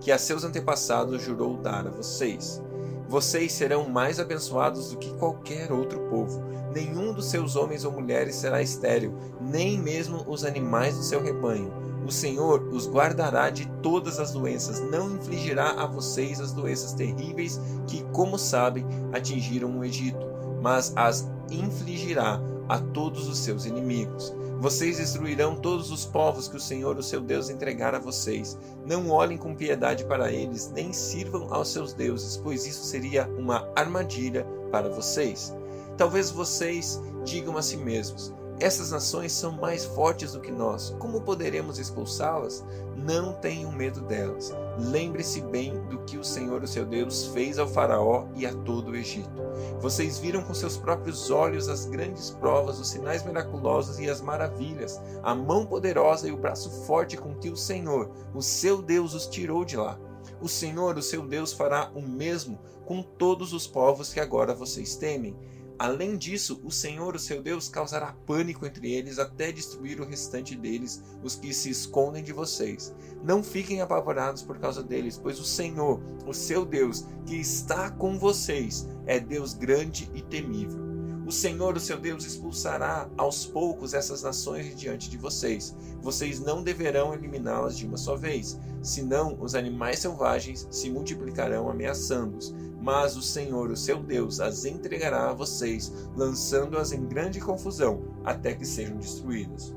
que 0.00 0.10
a 0.10 0.18
seus 0.18 0.42
antepassados 0.42 1.22
jurou 1.22 1.56
dar 1.56 1.86
a 1.86 1.90
vocês. 1.90 2.60
Vocês 3.08 3.52
serão 3.52 3.88
mais 3.88 4.18
abençoados 4.18 4.90
do 4.90 4.96
que 4.96 5.12
qualquer 5.14 5.72
outro 5.72 6.00
povo. 6.08 6.42
Nenhum 6.72 7.12
dos 7.12 7.26
seus 7.26 7.56
homens 7.56 7.84
ou 7.84 7.92
mulheres 7.92 8.36
será 8.36 8.62
estéril, 8.62 9.14
nem 9.40 9.78
mesmo 9.78 10.24
os 10.28 10.44
animais 10.44 10.96
do 10.96 11.02
seu 11.02 11.22
rebanho 11.22 11.89
o 12.06 12.10
Senhor 12.10 12.62
os 12.72 12.88
guardará 12.88 13.50
de 13.50 13.66
todas 13.82 14.18
as 14.18 14.32
doenças, 14.32 14.80
não 14.80 15.14
infligirá 15.14 15.70
a 15.72 15.86
vocês 15.86 16.40
as 16.40 16.52
doenças 16.52 16.92
terríveis 16.92 17.60
que, 17.86 18.02
como 18.12 18.38
sabem, 18.38 18.84
atingiram 19.12 19.78
o 19.78 19.84
Egito, 19.84 20.26
mas 20.62 20.92
as 20.96 21.28
infligirá 21.50 22.40
a 22.68 22.78
todos 22.78 23.28
os 23.28 23.38
seus 23.38 23.64
inimigos. 23.64 24.34
Vocês 24.60 24.98
destruirão 24.98 25.56
todos 25.56 25.90
os 25.90 26.04
povos 26.04 26.46
que 26.46 26.56
o 26.56 26.60
Senhor, 26.60 26.96
o 26.98 27.02
seu 27.02 27.20
Deus, 27.20 27.48
entregar 27.48 27.94
a 27.94 27.98
vocês. 27.98 28.58
Não 28.84 29.08
olhem 29.08 29.38
com 29.38 29.54
piedade 29.54 30.04
para 30.04 30.30
eles, 30.30 30.70
nem 30.70 30.92
sirvam 30.92 31.52
aos 31.52 31.72
seus 31.72 31.94
deuses, 31.94 32.36
pois 32.36 32.66
isso 32.66 32.84
seria 32.84 33.26
uma 33.38 33.66
armadilha 33.74 34.46
para 34.70 34.90
vocês. 34.90 35.56
Talvez 35.96 36.30
vocês 36.30 37.00
digam 37.24 37.56
a 37.56 37.62
si 37.62 37.78
mesmos: 37.78 38.34
essas 38.60 38.90
nações 38.90 39.32
são 39.32 39.52
mais 39.52 39.86
fortes 39.86 40.32
do 40.32 40.40
que 40.40 40.52
nós. 40.52 40.94
Como 40.98 41.22
poderemos 41.22 41.78
expulsá-las? 41.78 42.62
Não 42.94 43.32
tenham 43.32 43.72
medo 43.72 44.02
delas. 44.02 44.52
Lembre-se 44.78 45.40
bem 45.40 45.72
do 45.88 45.98
que 46.00 46.18
o 46.18 46.24
Senhor, 46.24 46.62
o 46.62 46.68
seu 46.68 46.84
Deus, 46.84 47.26
fez 47.28 47.58
ao 47.58 47.66
Faraó 47.66 48.26
e 48.36 48.44
a 48.44 48.52
todo 48.52 48.90
o 48.90 48.96
Egito. 48.96 49.30
Vocês 49.80 50.18
viram 50.18 50.42
com 50.42 50.52
seus 50.52 50.76
próprios 50.76 51.30
olhos 51.30 51.68
as 51.68 51.86
grandes 51.86 52.30
provas, 52.30 52.78
os 52.78 52.88
sinais 52.88 53.24
miraculosos 53.24 53.98
e 53.98 54.10
as 54.10 54.20
maravilhas, 54.20 55.00
a 55.22 55.34
mão 55.34 55.64
poderosa 55.64 56.28
e 56.28 56.32
o 56.32 56.36
braço 56.36 56.70
forte 56.84 57.16
com 57.16 57.34
que 57.34 57.48
o 57.48 57.56
Senhor, 57.56 58.10
o 58.34 58.42
seu 58.42 58.82
Deus, 58.82 59.14
os 59.14 59.26
tirou 59.26 59.64
de 59.64 59.78
lá. 59.78 59.98
O 60.40 60.48
Senhor, 60.48 60.96
o 60.98 61.02
seu 61.02 61.26
Deus, 61.26 61.52
fará 61.52 61.90
o 61.94 62.02
mesmo 62.02 62.58
com 62.84 63.02
todos 63.02 63.52
os 63.52 63.66
povos 63.66 64.12
que 64.12 64.20
agora 64.20 64.54
vocês 64.54 64.96
temem 64.96 65.36
Além 65.80 66.18
disso, 66.18 66.60
o 66.62 66.70
Senhor, 66.70 67.14
o 67.14 67.18
seu 67.18 67.42
Deus, 67.42 67.66
causará 67.66 68.12
pânico 68.26 68.66
entre 68.66 68.92
eles 68.92 69.18
até 69.18 69.50
destruir 69.50 69.98
o 69.98 70.04
restante 70.04 70.54
deles, 70.54 71.02
os 71.24 71.36
que 71.36 71.54
se 71.54 71.70
escondem 71.70 72.22
de 72.22 72.34
vocês. 72.34 72.94
Não 73.24 73.42
fiquem 73.42 73.80
apavorados 73.80 74.42
por 74.42 74.58
causa 74.58 74.82
deles, 74.82 75.16
pois 75.16 75.40
o 75.40 75.44
Senhor, 75.44 75.98
o 76.26 76.34
seu 76.34 76.66
Deus, 76.66 77.06
que 77.24 77.34
está 77.34 77.90
com 77.90 78.18
vocês, 78.18 78.86
é 79.06 79.18
Deus 79.18 79.54
grande 79.54 80.10
e 80.14 80.20
temível. 80.20 80.90
O 81.26 81.32
Senhor, 81.32 81.74
o 81.74 81.80
seu 81.80 81.98
Deus, 81.98 82.26
expulsará 82.26 83.08
aos 83.16 83.46
poucos 83.46 83.94
essas 83.94 84.22
nações 84.22 84.66
de 84.66 84.74
diante 84.74 85.08
de 85.08 85.16
vocês. 85.16 85.74
Vocês 86.02 86.40
não 86.40 86.62
deverão 86.62 87.14
eliminá-las 87.14 87.78
de 87.78 87.86
uma 87.86 87.96
só 87.96 88.16
vez, 88.16 88.58
senão 88.82 89.38
os 89.40 89.54
animais 89.54 90.00
selvagens 90.00 90.68
se 90.70 90.90
multiplicarão 90.90 91.70
ameaçando-os 91.70 92.54
mas 92.80 93.16
o 93.16 93.22
Senhor, 93.22 93.70
o 93.70 93.76
seu 93.76 94.02
Deus, 94.02 94.40
as 94.40 94.64
entregará 94.64 95.30
a 95.30 95.34
vocês, 95.34 95.92
lançando-as 96.16 96.92
em 96.92 97.06
grande 97.06 97.40
confusão, 97.40 98.02
até 98.24 98.54
que 98.54 98.64
sejam 98.64 98.96
destruídas. 98.96 99.74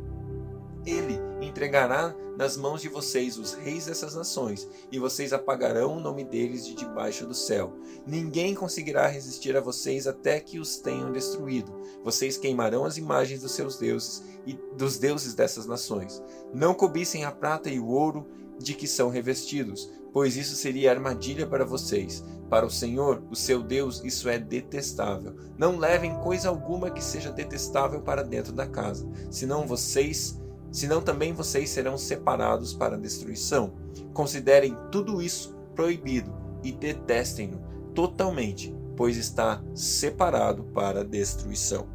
Ele 0.86 1.18
entregará 1.42 2.16
nas 2.38 2.58
mãos 2.58 2.82
de 2.82 2.90
vocês 2.90 3.38
os 3.38 3.54
reis 3.54 3.86
dessas 3.86 4.16
nações, 4.16 4.68
e 4.92 5.00
vocês 5.00 5.34
apagarão 5.34 5.98
o 5.98 6.00
nome 6.00 6.24
deles 6.24 6.66
de 6.66 6.74
debaixo 6.74 7.26
do 7.26 7.34
céu. 7.34 7.74
Ninguém 8.06 8.56
conseguirá 8.56 9.08
resistir 9.08 9.56
a 9.56 9.62
vocês 9.62 10.08
até 10.08 10.40
que 10.40 10.60
os 10.60 10.78
tenham 10.78 11.12
destruído. 11.12 11.72
Vocês 12.04 12.38
queimarão 12.38 12.86
as 12.86 12.98
imagens 12.98 13.42
dos 13.42 13.52
seus 13.52 13.78
deuses 13.78 14.24
e 14.46 14.54
dos 14.76 14.98
deuses 14.98 15.34
dessas 15.34 15.66
nações. 15.66 16.22
Não 16.54 16.74
cobicem 16.74 17.24
a 17.24 17.32
prata 17.32 17.70
e 17.70 17.80
o 17.80 17.88
ouro 17.88 18.26
de 18.64 18.74
que 18.74 18.88
são 18.88 19.10
revestidos, 19.10 19.92
pois 20.12 20.38
isso 20.38 20.56
seria 20.56 20.92
armadilha 20.92 21.46
para 21.46 21.66
vocês. 21.66 22.24
Para 22.50 22.66
o 22.66 22.70
Senhor, 22.70 23.24
o 23.32 23.36
seu 23.36 23.64
Deus, 23.64 24.04
isso 24.04 24.30
é 24.30 24.38
detestável. 24.38 25.36
Não 25.58 25.78
levem 25.78 26.16
coisa 26.20 26.50
alguma 26.50 26.92
que 26.92 27.04
seja 27.04 27.32
detestável 27.32 28.02
para 28.02 28.24
dentro 28.24 28.54
da 28.54 28.68
casa, 28.68 29.10
senão 29.32 29.66
vocês, 29.66 30.40
senão 30.72 31.02
também 31.02 31.34
vocês 31.34 31.70
serão 31.70 31.98
separados 31.98 32.74
para 32.74 32.96
a 32.96 33.00
destruição. 33.00 33.74
Considerem 34.14 34.78
tudo 34.92 35.22
isso 35.22 35.56
proibido 35.76 36.32
e 36.64 36.72
detestem-no 36.72 37.60
totalmente, 37.94 38.74
pois 38.96 39.18
está 39.18 39.64
separado 39.74 40.64
para 40.66 41.02
a 41.02 41.04
destruição. 41.04 41.88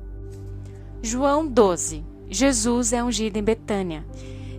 João 1.00 1.46
12. 1.46 2.04
Jesus 2.28 2.92
é 2.92 3.02
ungido 3.02 3.38
em 3.38 3.42
Betânia. 3.42 4.04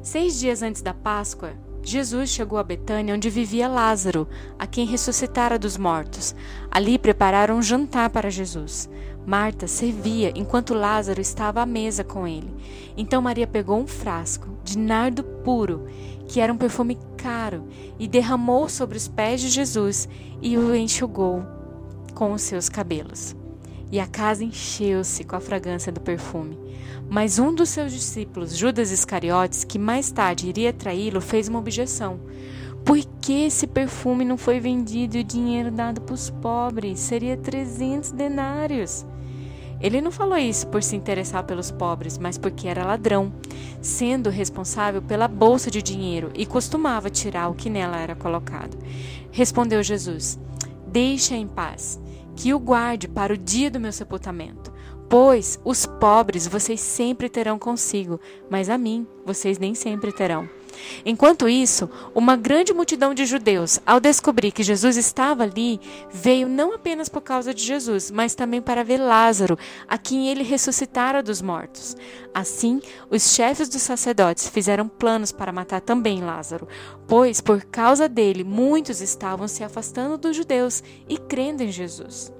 Seis 0.01 0.39
dias 0.39 0.63
antes 0.63 0.81
da 0.81 0.93
Páscoa, 0.93 1.53
Jesus 1.83 2.29
chegou 2.29 2.59
a 2.59 2.63
Betânia, 2.63 3.15
onde 3.15 3.29
vivia 3.29 3.67
Lázaro, 3.67 4.27
a 4.57 4.67
quem 4.67 4.85
ressuscitara 4.85 5.57
dos 5.57 5.77
mortos. 5.77 6.35
Ali 6.69 6.99
prepararam 6.99 7.57
um 7.57 7.61
jantar 7.61 8.09
para 8.09 8.29
Jesus. 8.29 8.89
Marta 9.25 9.67
servia 9.67 10.31
enquanto 10.35 10.73
Lázaro 10.73 11.21
estava 11.21 11.61
à 11.61 11.65
mesa 11.65 12.03
com 12.03 12.27
ele. 12.27 12.53
Então 12.97 13.21
Maria 13.21 13.47
pegou 13.47 13.79
um 13.79 13.87
frasco 13.87 14.49
de 14.63 14.77
nardo 14.77 15.23
puro, 15.23 15.85
que 16.27 16.39
era 16.39 16.51
um 16.51 16.57
perfume 16.57 16.97
caro, 17.17 17.67
e 17.97 18.07
derramou 18.07 18.69
sobre 18.69 18.97
os 18.97 19.07
pés 19.07 19.41
de 19.41 19.49
Jesus 19.49 20.07
e 20.41 20.57
o 20.57 20.75
enxugou 20.75 21.43
com 22.13 22.33
os 22.33 22.41
seus 22.41 22.69
cabelos. 22.69 23.38
E 23.91 23.99
a 23.99 24.07
casa 24.07 24.43
encheu-se 24.43 25.23
com 25.23 25.35
a 25.35 25.39
fragrância 25.39 25.91
do 25.91 25.99
perfume. 25.99 26.57
Mas 27.09 27.39
um 27.39 27.53
dos 27.53 27.69
seus 27.69 27.91
discípulos, 27.91 28.55
Judas 28.55 28.91
Iscariotes, 28.91 29.63
que 29.63 29.79
mais 29.79 30.11
tarde 30.11 30.47
iria 30.47 30.71
traí-lo, 30.71 31.19
fez 31.19 31.47
uma 31.47 31.59
objeção. 31.59 32.19
Por 32.85 32.97
que 33.21 33.45
esse 33.45 33.67
perfume 33.67 34.23
não 34.23 34.37
foi 34.37 34.59
vendido 34.59 35.17
e 35.17 35.21
o 35.21 35.23
dinheiro 35.23 35.71
dado 35.71 36.01
para 36.01 36.13
os 36.13 36.29
pobres? 36.29 36.99
Seria 36.99 37.35
300 37.35 38.11
denários. 38.11 39.05
Ele 39.81 40.01
não 40.01 40.11
falou 40.11 40.37
isso 40.37 40.67
por 40.67 40.83
se 40.83 40.95
interessar 40.95 41.43
pelos 41.43 41.71
pobres, 41.71 42.17
mas 42.17 42.37
porque 42.37 42.67
era 42.67 42.85
ladrão, 42.85 43.31
sendo 43.81 44.29
responsável 44.29 45.01
pela 45.01 45.27
bolsa 45.27 45.71
de 45.71 45.81
dinheiro 45.81 46.31
e 46.35 46.45
costumava 46.45 47.09
tirar 47.09 47.49
o 47.49 47.53
que 47.53 47.69
nela 47.69 47.97
era 47.97 48.15
colocado. 48.15 48.77
Respondeu 49.31 49.81
Jesus: 49.81 50.37
Deixa 50.85 51.35
em 51.35 51.47
paz, 51.47 51.99
que 52.39 52.53
o 52.53 52.59
guarde 52.59 53.05
para 53.05 53.33
o 53.33 53.37
dia 53.37 53.69
do 53.69 53.81
meu 53.81 53.91
sepultamento. 53.91 54.71
Pois 55.09 55.59
os 55.65 55.85
pobres 55.85 56.47
vocês 56.47 56.79
sempre 56.79 57.27
terão 57.27 57.59
consigo, 57.59 58.17
mas 58.49 58.69
a 58.69 58.77
mim 58.77 59.05
vocês 59.25 59.59
nem 59.59 59.75
sempre 59.75 60.13
terão. 60.13 60.47
Enquanto 61.05 61.47
isso, 61.47 61.89
uma 62.13 62.35
grande 62.35 62.73
multidão 62.73 63.13
de 63.13 63.25
judeus, 63.25 63.79
ao 63.85 63.99
descobrir 63.99 64.51
que 64.51 64.63
Jesus 64.63 64.97
estava 64.97 65.43
ali, 65.43 65.79
veio 66.11 66.47
não 66.47 66.73
apenas 66.73 67.09
por 67.09 67.21
causa 67.21 67.53
de 67.53 67.63
Jesus, 67.63 68.11
mas 68.11 68.35
também 68.35 68.61
para 68.61 68.83
ver 68.83 68.97
Lázaro, 68.97 69.57
a 69.87 69.97
quem 69.97 70.29
ele 70.29 70.43
ressuscitara 70.43 71.23
dos 71.23 71.41
mortos. 71.41 71.95
Assim, 72.33 72.81
os 73.09 73.33
chefes 73.33 73.69
dos 73.69 73.81
sacerdotes 73.81 74.47
fizeram 74.47 74.87
planos 74.87 75.31
para 75.31 75.51
matar 75.51 75.81
também 75.81 76.21
Lázaro, 76.23 76.67
pois 77.07 77.41
por 77.41 77.63
causa 77.65 78.07
dele 78.07 78.43
muitos 78.43 79.01
estavam 79.01 79.47
se 79.47 79.63
afastando 79.63 80.17
dos 80.17 80.35
judeus 80.35 80.83
e 81.07 81.17
crendo 81.17 81.63
em 81.63 81.71
Jesus. 81.71 82.31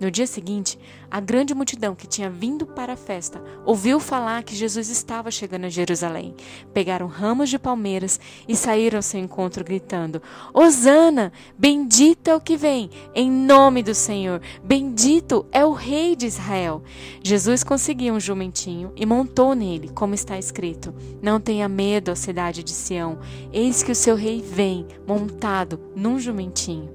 No 0.00 0.12
dia 0.12 0.28
seguinte, 0.28 0.78
a 1.10 1.18
grande 1.18 1.54
multidão 1.54 1.94
que 1.94 2.06
tinha 2.06 2.30
vindo 2.30 2.64
para 2.64 2.92
a 2.92 2.96
festa 2.96 3.42
ouviu 3.64 3.98
falar 3.98 4.44
que 4.44 4.54
Jesus 4.54 4.88
estava 4.88 5.28
chegando 5.30 5.64
a 5.64 5.68
Jerusalém. 5.68 6.36
Pegaram 6.72 7.08
ramos 7.08 7.50
de 7.50 7.58
palmeiras 7.58 8.20
e 8.46 8.54
saíram 8.54 8.98
ao 8.98 9.02
seu 9.02 9.18
encontro 9.18 9.64
gritando: 9.64 10.22
Hosana! 10.54 11.32
Bendito 11.58 12.28
é 12.28 12.36
o 12.36 12.40
que 12.40 12.56
vem, 12.56 12.90
em 13.12 13.28
nome 13.28 13.82
do 13.82 13.94
Senhor! 13.94 14.40
Bendito 14.62 15.44
é 15.50 15.64
o 15.64 15.72
Rei 15.72 16.14
de 16.14 16.26
Israel! 16.26 16.82
Jesus 17.20 17.64
conseguiu 17.64 18.14
um 18.14 18.20
jumentinho 18.20 18.92
e 18.94 19.04
montou 19.04 19.54
nele, 19.54 19.88
como 19.88 20.14
está 20.14 20.38
escrito: 20.38 20.94
Não 21.20 21.40
tenha 21.40 21.68
medo, 21.68 22.14
cidade 22.14 22.62
de 22.62 22.72
Sião, 22.72 23.18
eis 23.52 23.82
que 23.82 23.92
o 23.92 23.96
seu 23.96 24.14
rei 24.14 24.42
vem, 24.42 24.86
montado 25.06 25.80
num 25.96 26.20
jumentinho. 26.20 26.90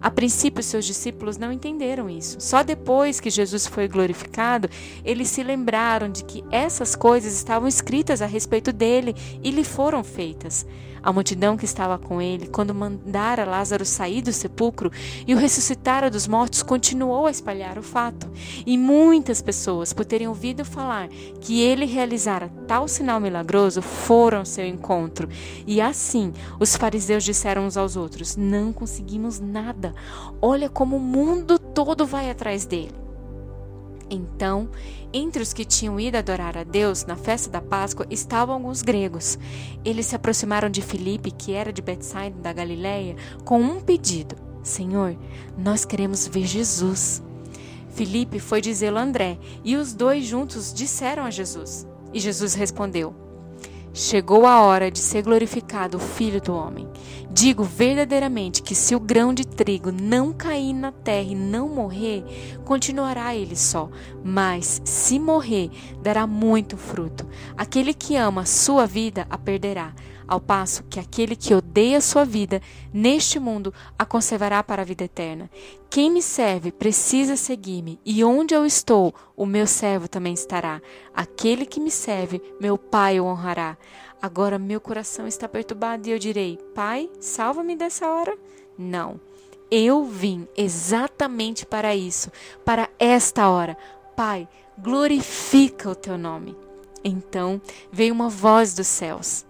A 0.00 0.10
princípio, 0.10 0.62
seus 0.62 0.84
discípulos 0.84 1.36
não 1.36 1.52
entenderam 1.52 2.08
isso. 2.08 2.36
Só 2.40 2.62
depois 2.62 3.20
que 3.20 3.30
Jesus 3.30 3.66
foi 3.66 3.88
glorificado, 3.88 4.68
eles 5.04 5.28
se 5.28 5.42
lembraram 5.42 6.10
de 6.10 6.24
que 6.24 6.44
essas 6.50 6.94
coisas 6.94 7.34
estavam 7.34 7.68
escritas 7.68 8.22
a 8.22 8.26
respeito 8.26 8.72
dele 8.72 9.14
e 9.42 9.50
lhe 9.50 9.64
foram 9.64 10.04
feitas. 10.04 10.64
A 11.02 11.12
multidão 11.12 11.56
que 11.56 11.64
estava 11.64 11.98
com 11.98 12.20
ele, 12.20 12.46
quando 12.46 12.74
mandara 12.74 13.44
Lázaro 13.44 13.84
sair 13.84 14.22
do 14.22 14.32
sepulcro 14.32 14.90
e 15.26 15.34
o 15.34 15.38
ressuscitara 15.38 16.10
dos 16.10 16.26
mortos, 16.26 16.62
continuou 16.62 17.26
a 17.26 17.30
espalhar 17.30 17.78
o 17.78 17.82
fato. 17.82 18.30
E 18.66 18.76
muitas 18.76 19.40
pessoas, 19.40 19.92
por 19.92 20.04
terem 20.04 20.28
ouvido 20.28 20.64
falar 20.64 21.08
que 21.40 21.60
ele 21.60 21.84
realizara 21.84 22.50
tal 22.66 22.88
sinal 22.88 23.20
milagroso, 23.20 23.80
foram 23.80 24.38
ao 24.38 24.44
seu 24.44 24.66
encontro. 24.66 25.28
E 25.66 25.80
assim, 25.80 26.32
os 26.60 26.76
fariseus 26.76 27.24
disseram 27.24 27.66
uns 27.66 27.76
aos 27.76 27.96
outros: 27.96 28.36
Não 28.36 28.72
conseguimos 28.72 29.40
nada. 29.40 29.94
Olha 30.40 30.68
como 30.68 30.96
o 30.96 31.00
mundo 31.00 31.58
todo 31.58 32.06
vai 32.06 32.30
atrás 32.30 32.66
dele. 32.66 33.07
Então, 34.10 34.68
entre 35.12 35.42
os 35.42 35.52
que 35.52 35.64
tinham 35.64 35.98
ido 36.00 36.16
adorar 36.16 36.56
a 36.56 36.64
Deus 36.64 37.04
na 37.04 37.16
festa 37.16 37.50
da 37.50 37.60
Páscoa 37.60 38.06
estavam 38.10 38.54
alguns 38.54 38.82
gregos. 38.82 39.38
Eles 39.84 40.06
se 40.06 40.16
aproximaram 40.16 40.70
de 40.70 40.82
Filipe, 40.82 41.30
que 41.30 41.52
era 41.52 41.72
de 41.72 41.82
Betsaida 41.82 42.38
da 42.40 42.52
Galiléia, 42.52 43.16
com 43.44 43.60
um 43.60 43.80
pedido: 43.80 44.36
Senhor, 44.62 45.16
nós 45.56 45.84
queremos 45.84 46.26
ver 46.26 46.46
Jesus. 46.46 47.22
Filipe 47.90 48.38
foi 48.38 48.60
dizê-lo 48.60 48.98
a 48.98 49.02
André, 49.02 49.38
e 49.64 49.76
os 49.76 49.92
dois 49.92 50.24
juntos 50.24 50.72
disseram 50.72 51.24
a 51.24 51.30
Jesus. 51.30 51.86
E 52.12 52.20
Jesus 52.20 52.54
respondeu: 52.54 53.27
Chegou 53.92 54.46
a 54.46 54.60
hora 54.60 54.90
de 54.90 54.98
ser 54.98 55.22
glorificado 55.22 55.96
o 55.96 56.00
Filho 56.00 56.40
do 56.40 56.54
Homem. 56.54 56.88
Digo 57.30 57.64
verdadeiramente 57.64 58.62
que 58.62 58.74
se 58.74 58.94
o 58.94 59.00
grão 59.00 59.34
de 59.34 59.46
trigo 59.46 59.90
não 59.90 60.32
cair 60.32 60.72
na 60.72 60.92
terra 60.92 61.28
e 61.30 61.34
não 61.34 61.68
morrer, 61.68 62.24
continuará 62.64 63.34
ele 63.34 63.56
só, 63.56 63.90
mas 64.24 64.80
se 64.84 65.18
morrer, 65.18 65.70
dará 66.02 66.26
muito 66.26 66.76
fruto. 66.76 67.26
Aquele 67.56 67.92
que 67.92 68.16
ama 68.16 68.42
a 68.42 68.46
sua 68.46 68.86
vida 68.86 69.26
a 69.28 69.36
perderá, 69.36 69.94
ao 70.28 70.38
passo 70.38 70.84
que 70.84 71.00
aquele 71.00 71.34
que 71.34 71.54
odeia 71.54 72.00
sua 72.00 72.24
vida 72.24 72.60
neste 72.92 73.40
mundo 73.40 73.72
a 73.98 74.04
conservará 74.04 74.62
para 74.62 74.82
a 74.82 74.84
vida 74.84 75.04
eterna. 75.04 75.50
Quem 75.88 76.10
me 76.10 76.20
serve 76.20 76.70
precisa 76.70 77.34
seguir-me, 77.34 77.98
e 78.04 78.22
onde 78.22 78.54
eu 78.54 78.66
estou, 78.66 79.14
o 79.34 79.46
meu 79.46 79.66
servo 79.66 80.06
também 80.06 80.34
estará. 80.34 80.82
Aquele 81.14 81.64
que 81.64 81.80
me 81.80 81.90
serve, 81.90 82.42
meu 82.60 82.76
Pai 82.76 83.18
o 83.18 83.24
honrará. 83.24 83.78
Agora 84.20 84.58
meu 84.58 84.80
coração 84.80 85.26
está 85.26 85.48
perturbado 85.48 86.06
e 86.06 86.12
eu 86.12 86.18
direi: 86.18 86.58
Pai, 86.74 87.08
salva-me 87.18 87.74
dessa 87.74 88.06
hora? 88.06 88.36
Não. 88.76 89.18
Eu 89.70 90.04
vim 90.04 90.46
exatamente 90.56 91.66
para 91.66 91.94
isso, 91.94 92.30
para 92.64 92.88
esta 92.98 93.48
hora. 93.48 93.76
Pai, 94.16 94.48
glorifica 94.78 95.90
o 95.90 95.94
teu 95.94 96.16
nome. 96.16 96.56
Então 97.04 97.60
veio 97.92 98.12
uma 98.14 98.28
voz 98.28 98.74
dos 98.74 98.86
céus. 98.86 99.46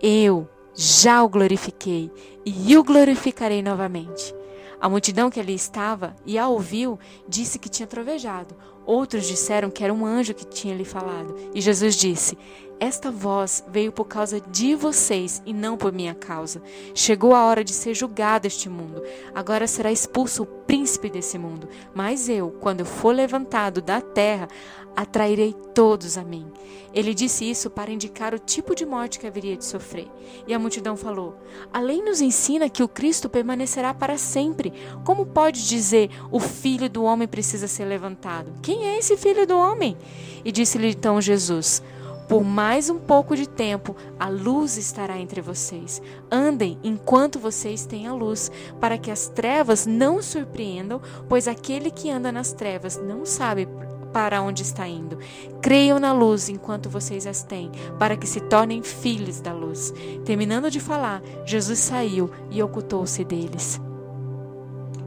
Eu 0.00 0.48
já 0.74 1.22
o 1.22 1.28
glorifiquei 1.28 2.10
e 2.44 2.76
o 2.76 2.82
glorificarei 2.82 3.62
novamente. 3.62 4.34
A 4.80 4.88
multidão 4.88 5.30
que 5.30 5.40
ali 5.40 5.54
estava 5.54 6.14
e 6.26 6.36
a 6.36 6.46
ouviu 6.46 6.98
disse 7.26 7.58
que 7.58 7.70
tinha 7.70 7.86
trovejado. 7.86 8.54
Outros 8.84 9.26
disseram 9.26 9.70
que 9.70 9.82
era 9.82 9.94
um 9.94 10.04
anjo 10.04 10.34
que 10.34 10.44
tinha 10.44 10.74
lhe 10.74 10.84
falado. 10.84 11.34
E 11.54 11.60
Jesus 11.60 11.96
disse: 11.96 12.36
Esta 12.78 13.10
voz 13.10 13.64
veio 13.68 13.90
por 13.90 14.04
causa 14.04 14.40
de 14.40 14.74
vocês 14.74 15.42
e 15.46 15.54
não 15.54 15.78
por 15.78 15.90
minha 15.90 16.14
causa. 16.14 16.60
Chegou 16.94 17.34
a 17.34 17.46
hora 17.46 17.64
de 17.64 17.72
ser 17.72 17.94
julgado 17.94 18.46
este 18.46 18.68
mundo. 18.68 19.02
Agora 19.34 19.66
será 19.66 19.90
expulso 19.90 20.42
o 20.42 20.46
príncipe 20.46 21.08
desse 21.08 21.38
mundo. 21.38 21.66
Mas 21.94 22.28
eu, 22.28 22.50
quando 22.60 22.80
eu 22.80 22.86
for 22.86 23.14
levantado 23.14 23.80
da 23.80 24.02
terra, 24.02 24.48
atrairei 24.96 25.54
todos 25.74 26.16
a 26.16 26.24
mim. 26.24 26.46
Ele 26.92 27.12
disse 27.12 27.48
isso 27.48 27.68
para 27.68 27.90
indicar 27.90 28.32
o 28.32 28.38
tipo 28.38 28.74
de 28.74 28.86
morte 28.86 29.18
que 29.18 29.26
haveria 29.26 29.56
de 29.56 29.64
sofrer. 29.64 30.08
E 30.46 30.54
a 30.54 30.58
multidão 30.58 30.96
falou: 30.96 31.36
Além 31.72 32.04
nos 32.04 32.20
ensina 32.20 32.68
que 32.68 32.82
o 32.82 32.88
Cristo 32.88 33.28
permanecerá 33.28 33.92
para 33.92 34.16
sempre. 34.16 34.72
Como 35.04 35.26
pode 35.26 35.66
dizer 35.68 36.10
o 36.30 36.38
filho 36.38 36.88
do 36.88 37.02
homem 37.02 37.26
precisa 37.26 37.66
ser 37.66 37.84
levantado? 37.84 38.52
Quem 38.62 38.86
é 38.86 38.98
esse 38.98 39.16
filho 39.16 39.46
do 39.46 39.58
homem? 39.58 39.96
E 40.44 40.52
disse-lhe 40.52 40.90
então 40.90 41.20
Jesus: 41.20 41.82
por 42.28 42.42
mais 42.42 42.88
um 42.88 42.98
pouco 42.98 43.36
de 43.36 43.46
tempo, 43.46 43.94
a 44.18 44.28
luz 44.28 44.78
estará 44.78 45.18
entre 45.18 45.42
vocês. 45.42 46.00
Andem 46.30 46.78
enquanto 46.82 47.38
vocês 47.38 47.84
têm 47.84 48.06
a 48.06 48.14
luz, 48.14 48.50
para 48.80 48.96
que 48.96 49.10
as 49.10 49.28
trevas 49.28 49.84
não 49.84 50.22
surpreendam, 50.22 51.02
pois 51.28 51.46
aquele 51.46 51.90
que 51.90 52.10
anda 52.10 52.32
nas 52.32 52.52
trevas 52.52 52.96
não 52.96 53.26
sabe 53.26 53.68
para 54.14 54.40
onde 54.40 54.62
está 54.62 54.86
indo. 54.86 55.18
Creiam 55.60 55.98
na 55.98 56.12
luz 56.12 56.48
enquanto 56.48 56.88
vocês 56.88 57.26
as 57.26 57.42
têm, 57.42 57.72
para 57.98 58.16
que 58.16 58.28
se 58.28 58.40
tornem 58.40 58.80
filhos 58.80 59.40
da 59.40 59.52
luz. 59.52 59.92
Terminando 60.24 60.70
de 60.70 60.78
falar, 60.78 61.20
Jesus 61.44 61.80
saiu 61.80 62.30
e 62.48 62.62
ocultou-se 62.62 63.24
deles. 63.24 63.80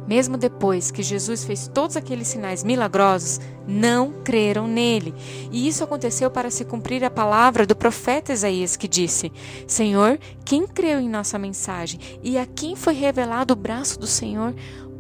Mesmo 0.06 0.38
depois 0.38 0.90
que 0.90 1.04
Jesus 1.04 1.44
fez 1.44 1.68
todos 1.68 1.98
aqueles 1.98 2.30
sinais 2.30 2.64
milagrosos, 2.64 3.42
não 3.68 4.14
creram 4.24 4.66
nele. 4.66 5.14
E 5.52 5.68
isso 5.68 5.84
aconteceu 5.84 6.32
para 6.32 6.50
se 6.50 6.64
cumprir 6.64 7.04
a 7.04 7.10
palavra 7.10 7.66
do 7.66 7.76
profeta 7.76 8.32
Isaías, 8.32 8.78
que 8.78 8.88
disse: 8.88 9.32
Senhor, 9.68 10.18
quem 10.46 10.66
creu 10.66 11.02
em 11.02 11.10
nossa 11.10 11.38
mensagem? 11.38 12.00
E 12.24 12.38
a 12.38 12.46
quem 12.46 12.74
foi 12.74 12.94
revelado 12.94 13.54
o 13.54 13.58
braço 13.58 14.00
do 14.00 14.08
Senhor? 14.08 14.56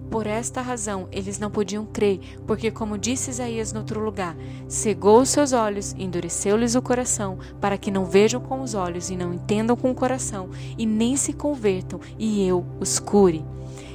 Por 0.09 0.25
esta 0.25 0.61
razão, 0.61 1.07
eles 1.11 1.37
não 1.37 1.51
podiam 1.51 1.85
crer, 1.85 2.19
porque, 2.45 2.71
como 2.71 2.97
disse 2.97 3.29
Isaías 3.29 3.73
no 3.73 3.79
outro 3.79 3.99
lugar, 3.99 4.37
cegou 4.67 5.21
os 5.21 5.29
seus 5.29 5.51
olhos, 5.51 5.93
endureceu-lhes 5.97 6.75
o 6.75 6.81
coração, 6.81 7.37
para 7.59 7.77
que 7.77 7.91
não 7.91 8.05
vejam 8.05 8.39
com 8.39 8.61
os 8.61 8.73
olhos 8.73 9.09
e 9.09 9.17
não 9.17 9.33
entendam 9.33 9.75
com 9.75 9.91
o 9.91 9.95
coração, 9.95 10.49
e 10.77 10.85
nem 10.85 11.17
se 11.17 11.33
convertam, 11.33 11.99
e 12.17 12.47
eu 12.47 12.65
os 12.79 12.99
cure. 12.99 13.43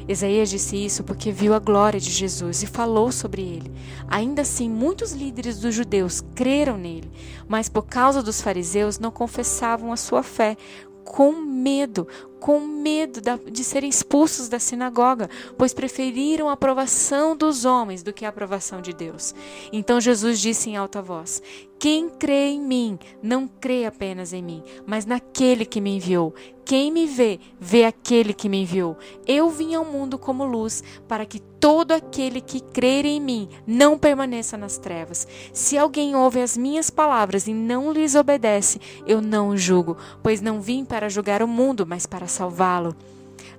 Isaías 0.06 0.50
disse 0.50 0.76
isso 0.76 1.04
porque 1.04 1.30
viu 1.30 1.54
a 1.54 1.58
glória 1.58 2.00
de 2.00 2.10
Jesus 2.10 2.62
e 2.62 2.66
falou 2.66 3.12
sobre 3.12 3.42
ele. 3.42 3.72
Ainda 4.08 4.42
assim, 4.42 4.68
muitos 4.68 5.12
líderes 5.12 5.58
dos 5.60 5.74
judeus 5.74 6.22
creram 6.34 6.76
nele, 6.76 7.10
mas 7.48 7.68
por 7.68 7.82
causa 7.82 8.22
dos 8.22 8.40
fariseus 8.40 8.98
não 8.98 9.10
confessavam 9.10 9.92
a 9.92 9.96
sua 9.96 10.22
fé, 10.22 10.56
com 11.04 11.32
medo, 11.32 12.06
com 12.42 12.58
medo 12.58 13.20
de 13.48 13.62
serem 13.62 13.88
expulsos 13.88 14.48
da 14.48 14.58
sinagoga, 14.58 15.30
pois 15.56 15.72
preferiram 15.72 16.48
a 16.48 16.54
aprovação 16.54 17.36
dos 17.36 17.64
homens 17.64 18.02
do 18.02 18.12
que 18.12 18.24
a 18.24 18.30
aprovação 18.30 18.82
de 18.82 18.92
Deus. 18.92 19.32
Então 19.72 20.00
Jesus 20.00 20.40
disse 20.40 20.68
em 20.68 20.76
alta 20.76 21.00
voz: 21.00 21.40
Quem 21.78 22.10
crê 22.10 22.48
em 22.48 22.60
mim, 22.60 22.98
não 23.22 23.46
crê 23.46 23.86
apenas 23.86 24.32
em 24.32 24.42
mim, 24.42 24.60
mas 24.84 25.06
naquele 25.06 25.64
que 25.64 25.80
me 25.80 25.94
enviou. 25.96 26.34
Quem 26.64 26.92
me 26.92 27.06
vê, 27.06 27.40
vê 27.58 27.84
aquele 27.84 28.32
que 28.32 28.48
me 28.48 28.62
enviou. 28.62 28.96
Eu 29.26 29.50
vim 29.50 29.74
ao 29.74 29.84
mundo 29.84 30.16
como 30.16 30.44
luz, 30.44 30.82
para 31.08 31.26
que 31.26 31.40
todo 31.40 31.92
aquele 31.92 32.40
que 32.40 32.60
crer 32.60 33.04
em 33.04 33.20
mim 33.20 33.48
não 33.66 33.98
permaneça 33.98 34.56
nas 34.56 34.78
trevas. 34.78 35.26
Se 35.52 35.76
alguém 35.76 36.14
ouve 36.14 36.40
as 36.40 36.56
minhas 36.56 36.88
palavras 36.88 37.46
e 37.46 37.52
não 37.52 37.92
lhes 37.92 38.14
obedece, 38.14 38.80
eu 39.06 39.20
não 39.20 39.56
julgo, 39.56 39.96
pois 40.22 40.40
não 40.40 40.60
vim 40.60 40.84
para 40.84 41.08
julgar 41.08 41.42
o 41.42 41.48
mundo, 41.48 41.84
mas 41.86 42.06
para 42.06 42.28
salvá-lo. 42.32 42.96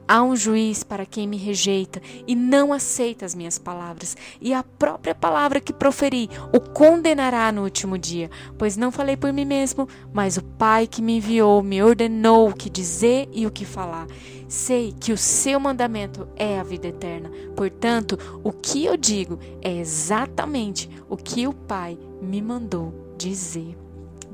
Há 0.05 0.21
um 0.21 0.35
juiz 0.35 0.83
para 0.83 1.05
quem 1.05 1.25
me 1.25 1.37
rejeita 1.37 2.01
e 2.27 2.35
não 2.35 2.73
aceita 2.73 3.25
as 3.25 3.33
minhas 3.33 3.57
palavras, 3.57 4.17
e 4.41 4.53
a 4.53 4.61
própria 4.61 5.15
palavra 5.15 5.61
que 5.61 5.71
proferi 5.71 6.29
o 6.53 6.59
condenará 6.59 7.51
no 7.53 7.63
último 7.63 7.97
dia, 7.97 8.29
pois 8.57 8.75
não 8.75 8.91
falei 8.91 9.15
por 9.15 9.31
mim 9.31 9.45
mesmo, 9.45 9.87
mas 10.11 10.35
o 10.35 10.43
Pai 10.43 10.87
que 10.87 11.01
me 11.01 11.17
enviou 11.17 11.63
me 11.63 11.81
ordenou 11.81 12.49
o 12.49 12.53
que 12.53 12.69
dizer 12.69 13.29
e 13.31 13.47
o 13.47 13.51
que 13.51 13.63
falar. 13.63 14.07
Sei 14.49 14.93
que 14.99 15.13
o 15.13 15.17
seu 15.17 15.59
mandamento 15.59 16.27
é 16.35 16.59
a 16.59 16.63
vida 16.63 16.87
eterna, 16.87 17.31
portanto, 17.55 18.19
o 18.43 18.51
que 18.51 18.83
eu 18.85 18.97
digo 18.97 19.39
é 19.61 19.71
exatamente 19.71 20.89
o 21.09 21.15
que 21.15 21.47
o 21.47 21.53
Pai 21.53 21.97
me 22.21 22.41
mandou 22.41 23.15
dizer. 23.17 23.82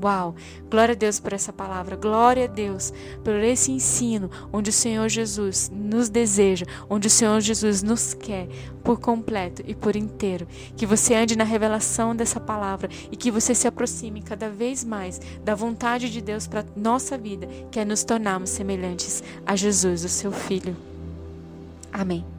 Uau! 0.01 0.35
Glória 0.69 0.93
a 0.93 0.95
Deus 0.95 1.19
por 1.19 1.33
essa 1.33 1.51
palavra, 1.51 1.95
glória 1.95 2.45
a 2.45 2.47
Deus 2.47 2.93
por 3.23 3.35
esse 3.35 3.71
ensino 3.71 4.29
onde 4.51 4.69
o 4.69 4.73
Senhor 4.73 5.09
Jesus 5.09 5.69
nos 5.73 6.09
deseja, 6.09 6.65
onde 6.89 7.07
o 7.07 7.11
Senhor 7.11 7.41
Jesus 7.41 7.83
nos 7.83 8.13
quer 8.13 8.47
por 8.83 8.99
completo 8.99 9.61
e 9.67 9.75
por 9.75 9.95
inteiro. 9.95 10.47
Que 10.77 10.85
você 10.85 11.15
ande 11.15 11.37
na 11.37 11.43
revelação 11.43 12.15
dessa 12.15 12.39
palavra 12.39 12.89
e 13.11 13.17
que 13.17 13.29
você 13.29 13.53
se 13.53 13.67
aproxime 13.67 14.21
cada 14.21 14.49
vez 14.49 14.83
mais 14.83 15.19
da 15.43 15.53
vontade 15.53 16.09
de 16.09 16.21
Deus 16.21 16.47
para 16.47 16.65
nossa 16.75 17.17
vida, 17.17 17.47
que 17.69 17.79
é 17.79 17.85
nos 17.85 18.03
tornarmos 18.03 18.49
semelhantes 18.49 19.21
a 19.45 19.55
Jesus, 19.55 20.05
o 20.05 20.09
seu 20.09 20.31
Filho. 20.31 20.75
Amém. 21.91 22.38